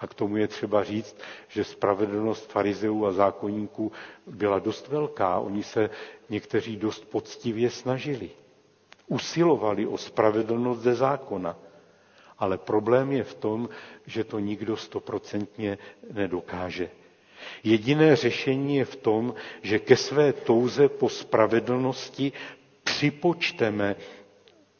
A 0.00 0.06
k 0.06 0.14
tomu 0.14 0.36
je 0.36 0.48
třeba 0.48 0.84
říct, 0.84 1.16
že 1.48 1.64
spravedlnost 1.64 2.50
farizeů 2.52 3.06
a 3.06 3.12
zákonníků 3.12 3.92
byla 4.26 4.58
dost 4.58 4.88
velká. 4.88 5.38
Oni 5.38 5.62
se 5.62 5.90
někteří 6.30 6.76
dost 6.76 7.04
poctivě 7.10 7.70
snažili. 7.70 8.30
Usilovali 9.06 9.86
o 9.86 9.98
spravedlnost 9.98 10.80
ze 10.80 10.94
zákona. 10.94 11.56
Ale 12.38 12.58
problém 12.58 13.12
je 13.12 13.24
v 13.24 13.34
tom, 13.34 13.68
že 14.06 14.24
to 14.24 14.38
nikdo 14.38 14.76
stoprocentně 14.76 15.78
nedokáže. 16.12 16.90
Jediné 17.64 18.16
řešení 18.16 18.76
je 18.76 18.84
v 18.84 18.96
tom, 18.96 19.34
že 19.62 19.78
ke 19.78 19.96
své 19.96 20.32
touze 20.32 20.88
po 20.88 21.08
spravedlnosti 21.08 22.32
připočteme 22.84 23.96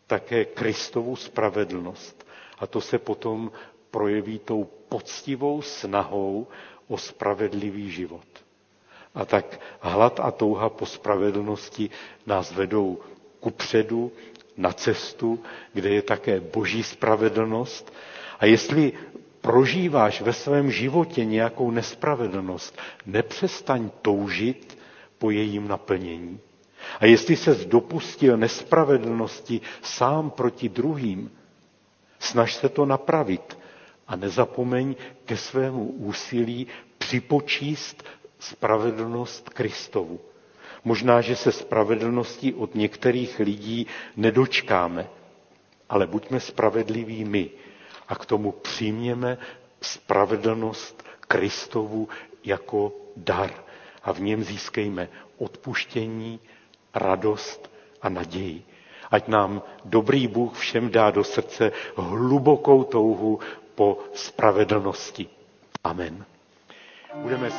také 0.07 0.45
Kristovu 0.45 1.17
spravedlnost. 1.17 2.27
A 2.59 2.67
to 2.67 2.81
se 2.81 2.99
potom 2.99 3.53
projeví 3.91 4.39
tou 4.39 4.65
poctivou 4.89 5.63
snahou 5.63 6.47
o 6.89 6.99
spravedlivý 6.99 7.91
život. 7.91 8.27
A 9.15 9.25
tak 9.25 9.61
hlad 9.81 10.21
a 10.21 10.31
touha 10.31 10.69
po 10.69 10.87
spravedlnosti 10.87 11.91
nás 12.27 12.53
vedou 12.53 12.99
kupředu 13.41 14.13
na 14.57 14.73
cestu, 14.73 15.43
kde 15.73 15.91
je 15.91 16.03
také 16.03 16.41
boží 16.41 16.83
spravedlnost. 16.83 17.93
A 18.41 18.47
jestli 18.47 18.93
prožíváš 19.41 20.21
ve 20.21 20.33
svém 20.33 20.71
životě 20.71 21.25
nějakou 21.25 21.71
nespravedlnost, 21.71 22.79
nepřestaň 23.07 23.91
toužit 24.03 24.79
po 25.19 25.31
jejím 25.31 25.69
naplnění. 25.69 26.41
A 27.01 27.07
jestli 27.07 27.37
se 27.37 27.55
dopustil 27.55 28.37
nespravedlnosti 28.37 29.61
sám 29.83 30.31
proti 30.31 30.69
druhým, 30.69 31.31
snaž 32.19 32.55
se 32.55 32.69
to 32.69 32.87
napravit 32.87 33.59
a 34.09 34.17
nezapomeň 34.17 34.95
ke 35.25 35.37
svému 35.37 35.85
úsilí 35.85 36.67
připočíst 36.99 38.05
spravedlnost 38.39 39.49
Kristovu. 39.49 40.21
Možná, 40.87 41.21
že 41.21 41.37
se 41.37 41.53
spravedlnosti 41.53 42.55
od 42.55 42.75
některých 42.75 43.39
lidí 43.39 43.87
nedočkáme, 44.17 45.07
ale 45.89 46.07
buďme 46.07 46.41
spravedliví 46.41 47.25
my 47.25 47.51
a 48.09 48.15
k 48.15 48.27
tomu 48.27 48.53
přijměme 48.53 49.39
spravedlnost 49.81 51.03
Kristovu 51.29 52.09
jako 52.45 52.93
dar 53.17 53.51
a 54.03 54.13
v 54.13 54.21
něm 54.21 54.45
získejme 54.45 55.09
odpuštění, 55.39 56.41
radost 56.95 57.71
a 58.03 58.09
naději. 58.09 58.63
Ať 59.11 59.29
nám 59.29 59.63
dobrý 59.85 60.27
Bůh 60.29 60.59
všem 60.59 60.91
dá 60.91 61.11
do 61.11 61.25
srdce 61.25 61.73
hlubokou 61.97 62.85
touhu 62.85 63.39
po 63.75 63.99
spravedlnosti. 64.15 65.27
Amen. 65.85 66.25
Budeme 67.15 67.51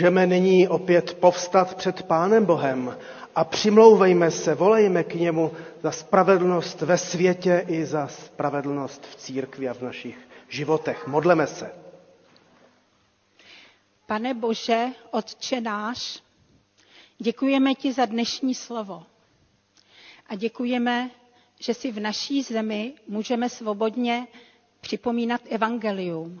můžeme 0.00 0.26
nyní 0.26 0.68
opět 0.68 1.14
povstat 1.14 1.74
před 1.74 2.02
Pánem 2.02 2.44
Bohem 2.46 2.96
a 3.34 3.44
přimlouvejme 3.44 4.30
se, 4.30 4.54
volejme 4.54 5.04
k 5.04 5.14
němu 5.14 5.52
za 5.82 5.90
spravedlnost 5.90 6.80
ve 6.82 6.98
světě 6.98 7.64
i 7.68 7.84
za 7.84 8.06
spravedlnost 8.06 9.06
v 9.06 9.16
církvi 9.16 9.68
a 9.68 9.74
v 9.74 9.80
našich 9.82 10.18
životech. 10.48 11.06
Modleme 11.06 11.46
se. 11.46 11.72
Pane 14.06 14.34
Bože, 14.34 14.84
Otče 15.10 15.60
náš, 15.60 16.22
děkujeme 17.18 17.74
ti 17.74 17.92
za 17.92 18.04
dnešní 18.04 18.54
slovo. 18.54 19.02
A 20.26 20.34
děkujeme, 20.34 21.10
že 21.60 21.74
si 21.74 21.92
v 21.92 22.00
naší 22.00 22.42
zemi 22.42 22.94
můžeme 23.08 23.48
svobodně 23.48 24.26
připomínat 24.80 25.40
evangelium. 25.50 26.40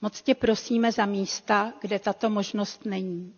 Moc 0.00 0.22
tě 0.22 0.34
prosíme 0.34 0.92
za 0.92 1.06
místa, 1.06 1.72
kde 1.80 1.98
tato 1.98 2.30
možnost 2.30 2.84
není. 2.84 3.34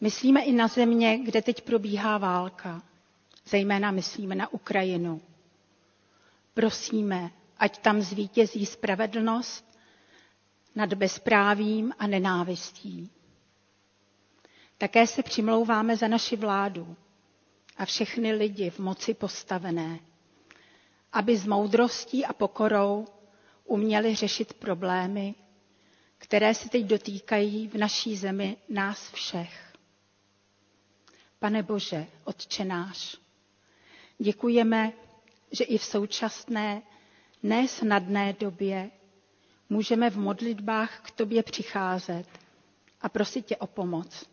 Myslíme 0.00 0.42
i 0.42 0.52
na 0.52 0.68
země, 0.68 1.18
kde 1.18 1.42
teď 1.42 1.60
probíhá 1.62 2.18
válka. 2.18 2.82
Zejména 3.46 3.90
myslíme 3.90 4.34
na 4.34 4.52
Ukrajinu. 4.52 5.22
Prosíme, 6.54 7.30
ať 7.58 7.78
tam 7.78 8.00
zvítězí 8.00 8.66
spravedlnost 8.66 9.78
nad 10.74 10.94
bezprávím 10.94 11.92
a 11.98 12.06
nenávistí. 12.06 13.10
Také 14.78 15.06
se 15.06 15.22
přimlouváme 15.22 15.96
za 15.96 16.08
naši 16.08 16.36
vládu 16.36 16.96
a 17.76 17.84
všechny 17.84 18.32
lidi 18.32 18.70
v 18.70 18.78
moci 18.78 19.14
postavené, 19.14 19.98
aby 21.12 21.36
s 21.36 21.46
moudrostí 21.46 22.24
a 22.24 22.32
pokorou 22.32 23.06
uměli 23.64 24.14
řešit 24.14 24.52
problémy, 24.54 25.34
které 26.18 26.54
se 26.54 26.68
teď 26.68 26.84
dotýkají 26.84 27.68
v 27.68 27.74
naší 27.74 28.16
zemi 28.16 28.56
nás 28.68 29.10
všech. 29.12 29.72
Pane 31.38 31.62
Bože, 31.62 32.06
Otče 32.24 32.64
náš, 32.64 33.16
děkujeme, 34.18 34.92
že 35.52 35.64
i 35.64 35.78
v 35.78 35.84
současné, 35.84 36.82
nesnadné 37.42 38.32
době 38.32 38.90
můžeme 39.68 40.10
v 40.10 40.16
modlitbách 40.16 41.00
k 41.00 41.10
Tobě 41.10 41.42
přicházet 41.42 42.26
a 43.00 43.08
prosit 43.08 43.46
Tě 43.46 43.56
o 43.56 43.66
pomoc. 43.66 44.24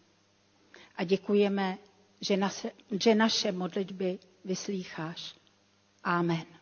A 0.95 1.03
děkujeme, 1.03 1.77
že 2.21 2.38
naše, 2.38 2.71
že 3.03 3.15
naše 3.15 3.51
modlitby 3.51 4.19
vyslýcháš. 4.45 5.36
Amen. 6.03 6.61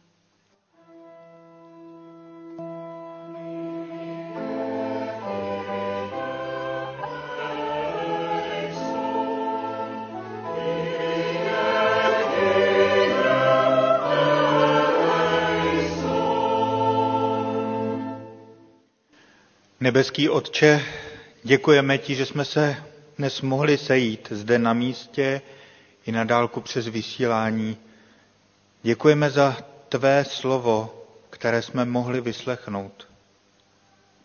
Nebeský 19.89 20.29
Otče, 20.29 20.81
děkujeme 21.43 21.97
ti, 21.97 22.15
že 22.15 22.25
jsme 22.25 22.45
se 22.45 22.75
dnes 23.17 23.41
mohli 23.41 23.77
sejít 23.77 24.27
zde 24.31 24.59
na 24.59 24.73
místě 24.73 25.41
i 26.05 26.11
na 26.11 26.23
dálku 26.23 26.61
přes 26.61 26.87
vysílání. 26.87 27.77
Děkujeme 28.83 29.29
za 29.29 29.57
tvé 29.89 30.25
slovo, 30.25 31.03
které 31.29 31.61
jsme 31.61 31.85
mohli 31.85 32.21
vyslechnout. 32.21 33.07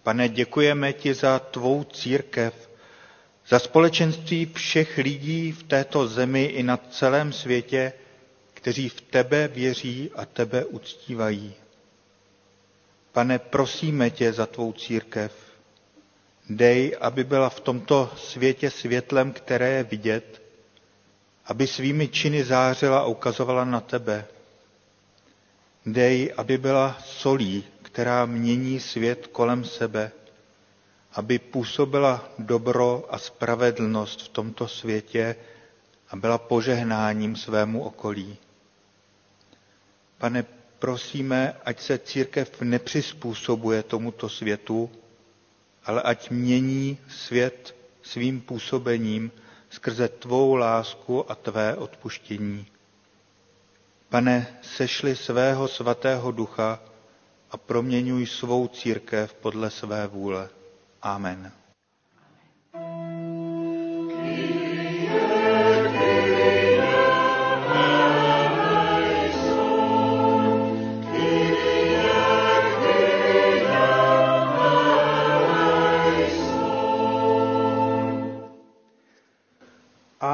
Pane, 0.03 0.29
děkujeme 0.29 0.93
ti 0.93 1.15
za 1.15 1.39
tvou 1.39 1.85
církev, 1.85 2.71
za 3.49 3.59
společenství 3.59 4.47
všech 4.55 4.99
lidí 4.99 5.53
v 5.53 5.63
této 5.63 6.09
zemi 6.09 6.45
i 6.45 6.63
na 6.63 6.77
celém 6.77 7.33
světě, 7.33 7.93
kteří 8.55 8.89
v 8.89 9.01
tebe 9.01 9.49
věří 9.49 10.11
a 10.15 10.25
tebe 10.27 10.65
uctívají. 10.65 11.55
Pane, 13.13 13.39
prosíme 13.39 14.11
tě 14.11 14.33
za 14.33 14.47
tvou 14.47 14.73
církev. 14.73 15.44
Dej, 16.51 16.97
aby 17.01 17.25
byla 17.25 17.49
v 17.49 17.61
tomto 17.61 18.13
světě 18.17 18.71
světlem, 18.71 19.33
které 19.33 19.69
je 19.71 19.83
vidět, 19.83 20.43
aby 21.47 21.67
svými 21.67 22.09
činy 22.09 22.45
zářila 22.45 22.99
a 22.99 23.05
ukazovala 23.07 23.65
na 23.65 23.81
tebe. 23.81 24.27
Dej, 25.87 26.33
aby 26.37 26.59
byla 26.59 26.99
solí, 27.05 27.65
která 27.83 28.27
mění 28.27 28.81
svět 28.81 29.27
kolem 29.27 29.65
sebe, 29.65 30.11
aby 31.13 31.39
působila 31.39 32.29
dobro 32.39 33.05
a 33.11 33.19
spravedlnost 33.19 34.23
v 34.23 34.29
tomto 34.29 34.69
světě 34.69 35.37
a 36.11 36.17
byla 36.17 36.39
požehnáním 36.39 37.37
svému 37.37 37.83
okolí. 37.85 38.37
Pane, 40.19 40.45
prosíme, 40.79 41.57
ať 41.65 41.81
se 41.81 41.99
církev 41.99 42.61
nepřizpůsobuje 42.61 43.83
tomuto 43.83 44.29
světu, 44.29 44.91
ale 45.85 46.03
ať 46.03 46.31
mění 46.31 46.99
svět 47.09 47.77
svým 48.03 48.41
působením 48.41 49.31
skrze 49.71 50.09
tvou 50.09 50.55
lásku 50.55 51.31
a 51.31 51.35
tvé 51.35 51.77
odpuštění. 51.77 52.67
Pane, 54.09 54.59
sešli 54.63 55.17
svého 55.17 55.69
svatého 55.69 56.33
ducha 56.33 56.81
a 57.51 57.57
proměňuj 57.57 58.27
svou 58.27 58.69
církev 58.69 59.35
podle 59.35 59.71
své 59.71 60.07
vůle. 60.07 60.49
Amen. 61.03 61.53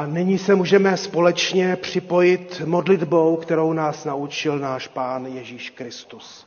Nyní 0.07 0.39
se 0.39 0.55
můžeme 0.55 0.97
společně 0.97 1.77
připojit 1.77 2.63
modlitbou, 2.65 3.37
kterou 3.37 3.73
nás 3.73 4.05
naučil 4.05 4.59
náš 4.59 4.89
Pán 4.89 5.27
Ježíš 5.27 5.71
Kristus. 5.71 6.47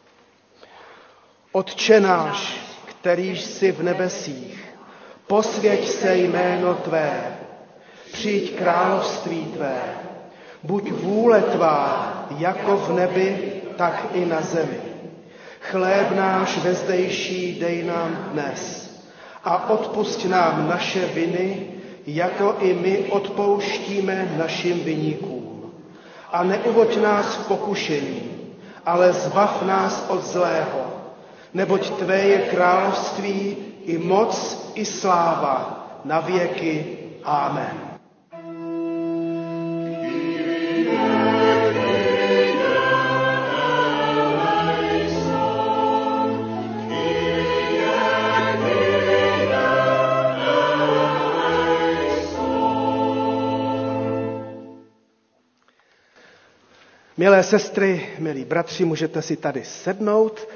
Otče 1.51 1.99
náš, 1.99 2.57
kterýž 2.85 3.41
jsi 3.41 3.71
v 3.71 3.83
nebesích, 3.83 4.75
posvěť 5.27 5.87
se 5.87 6.15
jméno 6.17 6.75
Tvé, 6.75 7.37
přijď 8.11 8.57
království 8.57 9.45
Tvé, 9.45 9.81
buď 10.63 10.91
vůle 10.91 11.41
Tvá, 11.41 12.13
jako 12.37 12.77
v 12.77 12.93
nebi, 12.95 13.61
tak 13.77 14.05
i 14.13 14.25
na 14.25 14.41
zemi. 14.41 14.81
Chléb 15.59 16.11
náš 16.11 16.57
vezdejší 16.57 17.59
dej 17.59 17.83
nám 17.83 18.29
dnes 18.31 18.89
a 19.43 19.69
odpust 19.69 20.25
nám 20.25 20.69
naše 20.69 21.05
viny, 21.05 21.72
jako 22.07 22.55
i 22.59 22.73
my 22.73 22.97
odpouštíme 23.09 24.35
našim 24.37 24.79
vyníkům. 24.79 25.71
A 26.31 26.43
neuvoď 26.43 27.01
nás 27.01 27.35
v 27.35 27.47
pokušení, 27.47 28.21
ale 28.85 29.13
zbav 29.13 29.61
nás 29.61 30.05
od 30.09 30.23
zlého, 30.23 30.81
neboť 31.53 31.89
Tvé 31.89 32.19
je 32.21 32.39
království 32.39 33.57
i 33.85 33.97
moc 33.97 34.33
i 34.75 34.85
sláva 34.85 35.87
na 36.05 36.19
věky. 36.19 36.97
Amen. 37.23 37.92
Milé 57.23 57.43
sestry, 57.43 58.09
milí 58.19 58.45
bratři, 58.45 58.85
můžete 58.85 59.21
si 59.21 59.35
tady 59.37 59.63
sednout. 59.63 60.47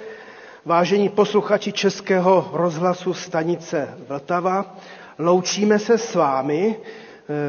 Vážení 0.65 1.09
posluchači 1.09 1.72
Českého 1.72 2.49
rozhlasu 2.53 3.13
stanice 3.13 3.93
Vltava, 4.07 4.78
loučíme 5.20 5.80
se 5.80 5.97
s 5.97 6.15
vámi. 6.15 6.76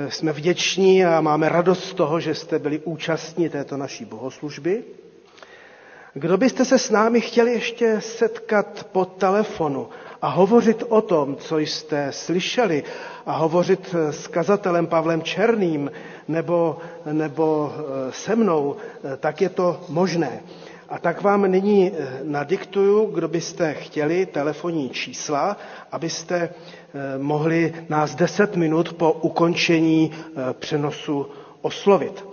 Eh, 0.06 0.10
jsme 0.10 0.32
vděční 0.32 1.04
a 1.04 1.20
máme 1.20 1.48
radost 1.48 1.84
z 1.84 1.94
toho, 1.94 2.20
že 2.20 2.34
jste 2.34 2.58
byli 2.58 2.78
účastní 2.84 3.48
této 3.48 3.76
naší 3.76 4.04
bohoslužby. 4.04 4.84
Kdo 6.18 6.36
byste 6.36 6.64
se 6.64 6.78
s 6.78 6.90
námi 6.90 7.20
chtěli 7.20 7.52
ještě 7.52 8.00
setkat 8.00 8.86
po 8.92 9.04
telefonu 9.04 9.88
a 10.22 10.28
hovořit 10.28 10.82
o 10.88 11.00
tom, 11.00 11.36
co 11.36 11.58
jste 11.58 12.08
slyšeli, 12.12 12.84
a 13.26 13.32
hovořit 13.36 13.94
s 14.10 14.26
kazatelem 14.26 14.86
Pavlem 14.86 15.22
Černým 15.22 15.90
nebo, 16.28 16.78
nebo 17.12 17.72
eh, 17.78 18.12
se 18.12 18.36
mnou, 18.36 18.76
eh, 19.04 19.16
tak 19.16 19.40
je 19.40 19.48
to 19.48 19.80
možné. 19.88 20.42
A 20.88 20.98
tak 20.98 21.22
vám 21.22 21.42
nyní 21.50 21.92
eh, 21.92 22.20
nadiktuju, 22.22 23.06
kdo 23.06 23.28
byste 23.28 23.74
chtěli 23.74 24.26
telefonní 24.26 24.90
čísla, 24.90 25.56
abyste 25.92 26.48
mohli 27.18 27.74
nás 27.88 28.14
10 28.14 28.56
minut 28.56 28.92
po 28.92 29.12
ukončení 29.12 30.10
přenosu 30.58 31.26
oslovit. 31.62 32.24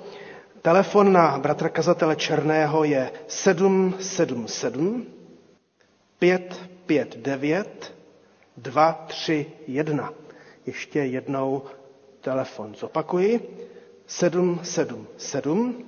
Telefon 0.65 1.13
na 1.13 1.37
bratra 1.37 1.69
kazatele 1.69 2.15
Černého 2.15 2.83
je 2.83 3.11
777 3.27 5.05
559 6.19 7.93
231. 8.57 10.13
Ještě 10.65 10.99
jednou 10.99 11.61
telefon 12.21 12.75
zopakuji. 12.75 13.39
777 14.07 15.85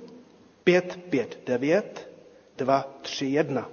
559 0.64 2.08
231. 2.56 3.68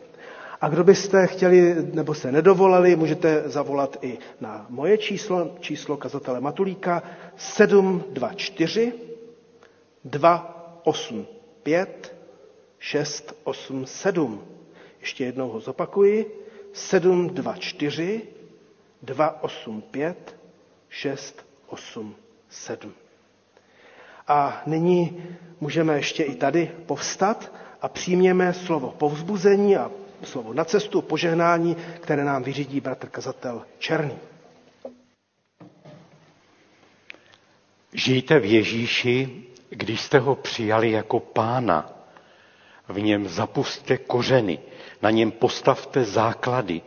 A 0.62 0.70
kdo 0.70 0.84
byste 0.84 1.28
chtěli 1.28 1.76
nebo 1.94 2.14
se 2.14 2.32
nedovolali, 2.32 2.96
můžete 2.96 3.44
zavolat 3.50 3.98
i 4.02 4.18
na 4.42 4.66
moje 4.70 4.98
číslo, 4.98 5.56
číslo 5.60 5.98
kazatele 5.98 6.42
Matulíka 6.42 7.04
724 7.36 8.94
285 10.86 12.16
687. 12.80 14.44
Ještě 15.02 15.26
jednou 15.26 15.50
ho 15.50 15.60
zopakuji. 15.60 16.42
724 16.74 18.22
285 19.02 20.36
687. 20.90 22.94
A 24.28 24.62
nyní 24.66 25.24
můžeme 25.62 25.96
ještě 25.96 26.24
i 26.24 26.36
tady 26.36 26.72
povstat 26.86 27.52
a 27.82 27.90
přijměme 27.90 28.54
slovo 28.54 28.92
povzbuzení 28.98 29.78
a 29.78 29.92
slovo 30.24 30.54
na 30.54 30.66
cestu, 30.66 31.02
požehnání, 31.02 31.76
které 32.02 32.24
nám 32.24 32.44
vyřídí 32.44 32.82
bratr 32.82 33.08
kazatel 33.10 33.66
Černý. 33.80 34.18
Žijte 37.94 38.40
v 38.40 38.46
Ježíši, 38.46 39.44
když 39.78 40.02
jste 40.02 40.20
ho 40.20 40.36
přijali 40.36 40.92
jako 40.92 41.20
pána. 41.20 41.90
V 42.90 43.02
něm 43.02 43.28
zapuste 43.28 43.98
kořeny, 43.98 44.60
na 45.02 45.10
něm 45.12 45.32
postavte 45.32 46.04
základy, 46.06 46.82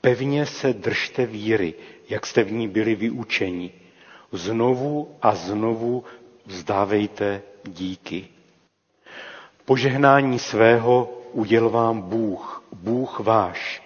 pevně 0.00 0.46
se 0.46 0.72
držte 0.72 1.26
víry, 1.26 1.74
jak 2.08 2.26
jste 2.26 2.44
v 2.44 2.52
ní 2.52 2.68
byli 2.68 2.94
vyučeni. 2.94 3.72
Znovu 4.32 5.16
a 5.22 5.34
znovu 5.34 6.04
vzdávejte 6.46 7.42
díky. 7.64 8.28
Požehnání 9.64 10.38
svého 10.38 11.20
uděl 11.32 11.70
vám 11.70 12.00
Bůh, 12.02 12.64
Bůh 12.72 13.20
váš. 13.20 13.82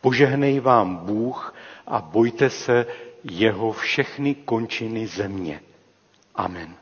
Požehnej 0.00 0.60
vám 0.60 0.96
Bůh 0.96 1.54
a 1.86 2.00
bojte 2.00 2.50
se 2.50 2.86
jeho 3.24 3.72
všechny 3.72 4.34
končiny 4.34 5.06
země. 5.06 5.60
Amen. 6.34 6.77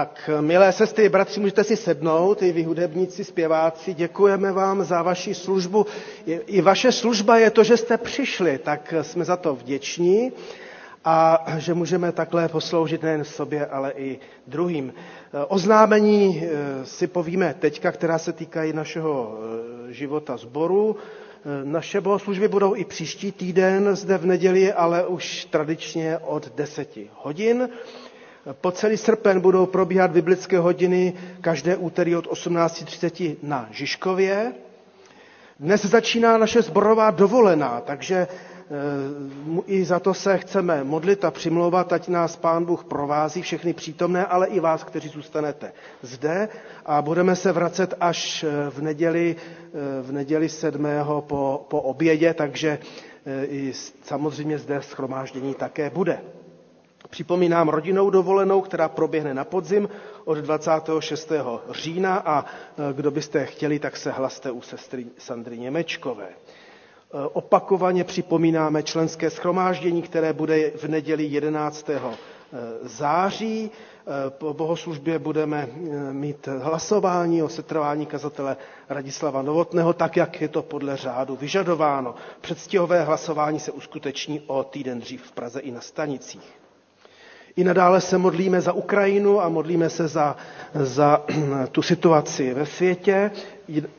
Tak, 0.00 0.30
milé 0.40 0.72
sestry, 0.72 1.08
bratři, 1.08 1.40
můžete 1.40 1.64
si 1.64 1.76
sednout, 1.76 2.42
i 2.42 2.52
vy 2.52 2.62
hudebníci, 2.62 3.24
zpěváci, 3.24 3.94
děkujeme 3.94 4.52
vám 4.52 4.84
za 4.84 5.02
vaši 5.02 5.34
službu. 5.34 5.86
I 6.26 6.60
vaše 6.60 6.92
služba 6.92 7.38
je 7.38 7.50
to, 7.50 7.64
že 7.64 7.76
jste 7.76 7.98
přišli, 7.98 8.58
tak 8.58 8.94
jsme 9.02 9.24
za 9.24 9.36
to 9.36 9.54
vděční 9.54 10.32
a 11.04 11.44
že 11.58 11.74
můžeme 11.74 12.12
takhle 12.12 12.48
posloužit 12.48 13.02
nejen 13.02 13.24
sobě, 13.24 13.66
ale 13.66 13.92
i 13.96 14.18
druhým. 14.46 14.92
Oznámení 15.48 16.42
eh, 16.44 16.86
si 16.86 17.06
povíme 17.06 17.54
teďka, 17.58 17.92
která 17.92 18.18
se 18.18 18.32
týkají 18.32 18.72
našeho 18.72 19.38
eh, 19.88 19.92
života 19.92 20.36
sboru. 20.36 20.96
Eh, 20.96 21.64
naše 21.64 22.00
bohoslužby 22.00 22.48
budou 22.48 22.74
i 22.76 22.84
příští 22.84 23.32
týden 23.32 23.96
zde 23.96 24.18
v 24.18 24.26
neděli, 24.26 24.72
ale 24.72 25.06
už 25.06 25.44
tradičně 25.44 26.18
od 26.18 26.54
10 26.56 26.98
hodin. 27.14 27.68
Po 28.60 28.72
celý 28.72 28.96
srpen 28.96 29.40
budou 29.40 29.66
probíhat 29.66 30.10
biblické 30.10 30.58
hodiny 30.58 31.14
každé 31.40 31.76
úterý 31.76 32.16
od 32.16 32.26
18.30 32.26 33.36
na 33.42 33.68
Žižkově. 33.70 34.52
Dnes 35.60 35.84
začíná 35.84 36.38
naše 36.38 36.62
zborová 36.62 37.10
dovolená, 37.10 37.80
takže 37.80 38.16
eh, 38.16 38.28
i 39.66 39.84
za 39.84 39.98
to 39.98 40.14
se 40.14 40.38
chceme 40.38 40.84
modlit 40.84 41.24
a 41.24 41.30
přimlouvat, 41.30 41.92
ať 41.92 42.08
nás 42.08 42.36
Pán 42.36 42.64
Bůh 42.64 42.84
provází 42.84 43.42
všechny 43.42 43.72
přítomné, 43.72 44.26
ale 44.26 44.46
i 44.46 44.60
vás, 44.60 44.84
kteří 44.84 45.08
zůstanete 45.08 45.72
zde. 46.02 46.48
A 46.86 47.02
budeme 47.02 47.36
se 47.36 47.52
vracet 47.52 47.94
až 48.00 48.44
eh, 48.44 48.70
v 48.70 48.82
neděli, 48.82 49.36
eh, 49.38 50.02
v 50.02 50.12
neděli 50.12 50.48
7. 50.48 50.86
po, 51.20 51.66
po 51.68 51.80
obědě, 51.80 52.34
takže 52.34 52.78
i 53.48 53.72
samozřejmě 54.02 54.58
zde 54.58 54.82
schromáždění 54.82 55.54
také 55.54 55.90
bude. 55.90 56.20
Připomínám 57.10 57.68
rodinnou 57.68 58.10
dovolenou, 58.10 58.60
která 58.60 58.88
proběhne 58.88 59.34
na 59.34 59.44
podzim 59.44 59.88
od 60.24 60.38
26. 60.38 61.32
října 61.70 62.16
a 62.16 62.44
e, 62.44 62.92
kdo 62.92 63.10
byste 63.10 63.46
chtěli, 63.46 63.78
tak 63.78 63.96
se 63.96 64.10
hlaste 64.10 64.50
u 64.50 64.60
sestry 64.62 65.06
Sandry 65.18 65.58
Němečkové. 65.58 66.24
E, 66.28 66.32
opakovaně 67.32 68.04
připomínáme 68.04 68.82
členské 68.82 69.30
schromáždění, 69.30 70.02
které 70.02 70.32
bude 70.32 70.70
v 70.70 70.84
neděli 70.84 71.24
11. 71.24 71.90
E, 71.90 72.00
září. 72.82 73.70
Po 74.28 74.54
bohoslužbě 74.54 75.18
budeme 75.18 75.68
mít 76.12 76.46
hlasování 76.46 77.42
o 77.42 77.48
setrvání 77.48 78.06
kazatele 78.06 78.56
Radislava 78.88 79.42
Novotného, 79.42 79.92
tak 79.92 80.16
jak 80.16 80.40
je 80.40 80.48
to 80.48 80.62
podle 80.62 80.96
řádu 80.96 81.36
vyžadováno. 81.36 82.14
Předstihové 82.40 83.04
hlasování 83.04 83.60
se 83.60 83.72
uskuteční 83.72 84.40
o 84.46 84.64
týden 84.64 85.00
dřív 85.00 85.22
v 85.22 85.32
Praze 85.32 85.60
i 85.60 85.70
na 85.70 85.80
stanicích. 85.80 86.59
I 87.56 87.64
nadále 87.64 88.00
se 88.00 88.18
modlíme 88.18 88.60
za 88.60 88.72
Ukrajinu 88.72 89.40
a 89.42 89.48
modlíme 89.48 89.90
se 89.90 90.08
za, 90.08 90.36
za 90.74 91.22
tu 91.72 91.82
situaci 91.82 92.54
ve 92.54 92.66
světě. 92.66 93.30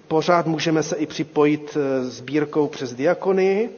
Pořád 0.08 0.46
můžeme 0.46 0.84
se 0.84 0.96
i 0.96 1.06
připojit 1.06 1.78
eh, 1.78 2.04
sbírkou 2.04 2.68
přes 2.68 2.94
diakonii. 2.94 3.70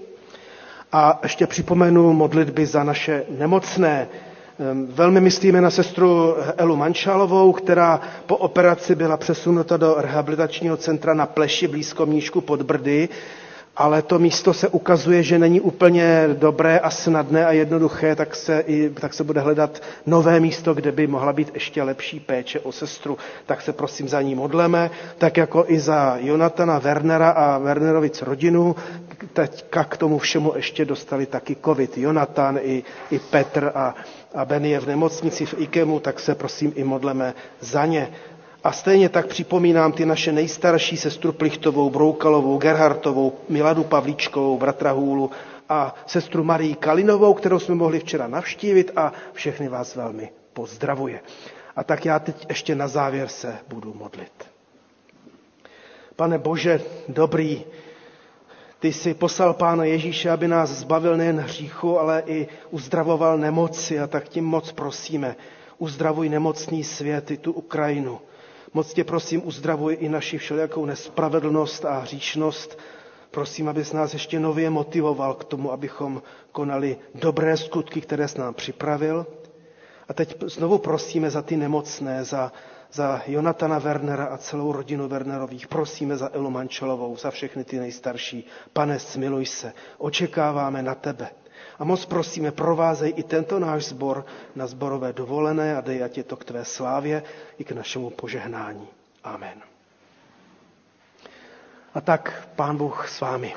A 0.91 1.19
ještě 1.24 1.47
připomenu 1.47 2.13
modlitby 2.13 2.65
za 2.65 2.84
naše 2.84 3.24
nemocné. 3.38 4.07
Ehm, 4.59 4.88
velmi 4.88 5.21
myslíme 5.21 5.61
na 5.61 5.69
sestru 5.69 6.36
Elu 6.57 6.76
Mančalovou, 6.76 7.51
která 7.53 8.01
po 8.26 8.38
operaci 8.38 8.95
byla 8.95 9.17
přesunuta 9.17 9.78
do 9.78 9.95
rehabilitačního 9.97 10.78
centra 10.78 11.13
na 11.13 11.26
Pleši 11.26 11.67
blízko 11.67 12.05
Mníšku 12.05 12.41
pod 12.41 12.61
Brdy 12.61 13.09
ale 13.78 14.01
to 14.01 14.19
místo 14.19 14.53
se 14.53 14.67
ukazuje, 14.67 15.24
že 15.24 15.39
není 15.39 15.61
úplně 15.61 16.28
dobré 16.34 16.80
a 16.80 16.89
snadné 16.89 17.45
a 17.45 17.51
jednoduché, 17.51 18.15
tak 18.15 18.36
se, 18.36 18.63
i, 18.67 18.89
tak 18.89 19.13
se 19.13 19.24
bude 19.24 19.41
hledat 19.41 19.82
nové 20.05 20.39
místo, 20.39 20.74
kde 20.74 20.91
by 20.91 21.07
mohla 21.07 21.34
být 21.34 21.51
ještě 21.53 21.84
lepší 21.84 22.19
péče 22.19 22.59
o 22.59 22.71
sestru. 22.71 23.17
Tak 23.45 23.61
se 23.61 23.74
prosím 23.74 24.07
za 24.09 24.21
ní 24.21 24.36
modleme, 24.36 24.91
tak 25.17 25.38
jako 25.38 25.65
i 25.67 25.80
za 25.80 26.17
Jonatana 26.19 26.80
Wernera 26.80 27.30
a 27.30 27.57
Wernerovic 27.57 28.21
rodinu. 28.21 28.76
Teďka 29.34 29.84
k 29.84 29.97
tomu 29.97 30.17
všemu 30.17 30.53
ještě 30.55 30.86
dostali 30.86 31.26
taky 31.26 31.55
covid. 31.65 31.97
Jonatan 31.97 32.59
i, 32.61 32.84
i 33.11 33.19
Petr 33.19 33.71
a, 33.76 33.95
a 34.36 34.45
Ben 34.45 34.65
je 34.65 34.80
v 34.80 34.88
nemocnici 34.88 35.45
v 35.45 35.55
Ikemu, 35.57 35.99
tak 35.99 36.19
se 36.19 36.36
prosím 36.36 36.71
i 36.76 36.84
modleme 36.84 37.34
za 37.59 37.86
ně. 37.86 38.07
A 38.64 38.72
stejně 38.72 39.09
tak 39.09 39.28
připomínám 39.28 39.91
ty 39.91 40.05
naše 40.05 40.32
nejstarší 40.32 40.97
sestru 40.97 41.32
Plichtovou, 41.34 41.89
Broukalovou, 41.89 42.57
Gerhartovou, 42.57 43.34
Miladu 43.49 43.84
Pavlíčkovou, 43.84 44.57
bratra 44.57 44.91
Hůlu 44.91 45.32
a 45.70 45.95
sestru 46.07 46.43
Marii 46.43 46.76
Kalinovou, 46.76 47.34
kterou 47.34 47.59
jsme 47.59 47.76
mohli 47.76 47.99
včera 47.99 48.28
navštívit 48.28 48.91
a 48.95 49.14
všechny 49.34 49.68
vás 49.68 49.95
velmi 49.95 50.30
pozdravuje. 50.53 51.20
A 51.76 51.84
tak 51.84 52.05
já 52.05 52.20
teď 52.20 52.45
ještě 52.49 52.76
na 52.76 52.88
závěr 52.88 53.28
se 53.28 53.55
budu 53.68 53.93
modlit. 53.93 54.32
Pane 56.16 56.38
Bože, 56.38 56.82
dobrý, 57.07 57.64
ty 58.80 58.93
jsi 58.93 59.14
poslal 59.14 59.53
Pána 59.53 59.84
Ježíše, 59.86 60.30
aby 60.30 60.47
nás 60.47 60.70
zbavil 60.70 61.18
nejen 61.18 61.39
hříchu, 61.39 61.99
ale 61.99 62.24
i 62.26 62.47
uzdravoval 62.72 63.38
nemoci 63.38 63.99
a 63.99 64.07
tak 64.07 64.30
tím 64.30 64.45
moc 64.45 64.72
prosíme. 64.72 65.36
Uzdravuj 65.78 66.30
nemocný 66.30 66.84
svět 66.84 67.32
i 67.32 67.38
tu 67.38 67.51
Ukrajinu. 67.51 68.20
Moc 68.74 68.93
tě 68.93 69.03
prosím, 69.03 69.47
uzdravuj 69.47 69.97
i 69.99 70.09
naši 70.09 70.38
všelijakou 70.38 70.86
nespravedlnost 70.86 71.86
a 71.86 71.99
hříšnost. 71.99 72.80
Prosím, 73.32 73.69
abys 73.69 73.93
nás 73.93 74.13
ještě 74.13 74.39
nově 74.39 74.69
motivoval 74.69 75.34
k 75.34 75.43
tomu, 75.43 75.71
abychom 75.71 76.21
konali 76.51 76.97
dobré 77.15 77.57
skutky, 77.57 78.01
které 78.01 78.28
jsi 78.28 78.39
nám 78.39 78.53
připravil. 78.53 79.26
A 80.09 80.13
teď 80.13 80.43
znovu 80.45 80.78
prosíme 80.78 81.30
za 81.30 81.41
ty 81.41 81.57
nemocné, 81.57 82.24
za, 82.24 82.51
za 82.91 83.21
Jonatana 83.28 83.80
Wernera 83.80 84.26
a 84.26 84.38
celou 84.38 84.71
rodinu 84.71 85.07
Wernerových. 85.07 85.67
Prosíme 85.67 86.17
za 86.17 86.30
Elu 86.34 86.49
Mančelovou, 86.49 87.17
za 87.17 87.32
všechny 87.32 87.63
ty 87.63 87.80
nejstarší. 87.80 88.45
Pane, 88.74 88.99
smiluj 88.99 89.45
se, 89.45 89.74
očekáváme 89.97 90.84
na 90.84 90.95
tebe. 90.95 91.30
A 91.80 91.84
moc 91.84 92.05
prosíme, 92.05 92.51
provázej 92.51 93.13
i 93.17 93.24
tento 93.24 93.59
náš 93.59 93.86
sbor 93.93 94.26
na 94.55 94.67
zborové 94.67 95.13
dovolené 95.13 95.76
a 95.76 95.82
dej, 95.82 96.03
ať 96.03 96.13
je 96.17 96.24
to 96.24 96.36
k 96.38 96.45
tvé 96.45 96.65
slávě 96.65 97.24
i 97.57 97.63
k 97.63 97.71
našemu 97.71 98.09
požehnání. 98.09 98.88
Amen. 99.24 99.61
A 101.93 102.01
tak 102.01 102.49
pán 102.55 102.78
Bůh 102.78 103.09
s 103.09 103.21
vámi. 103.21 103.53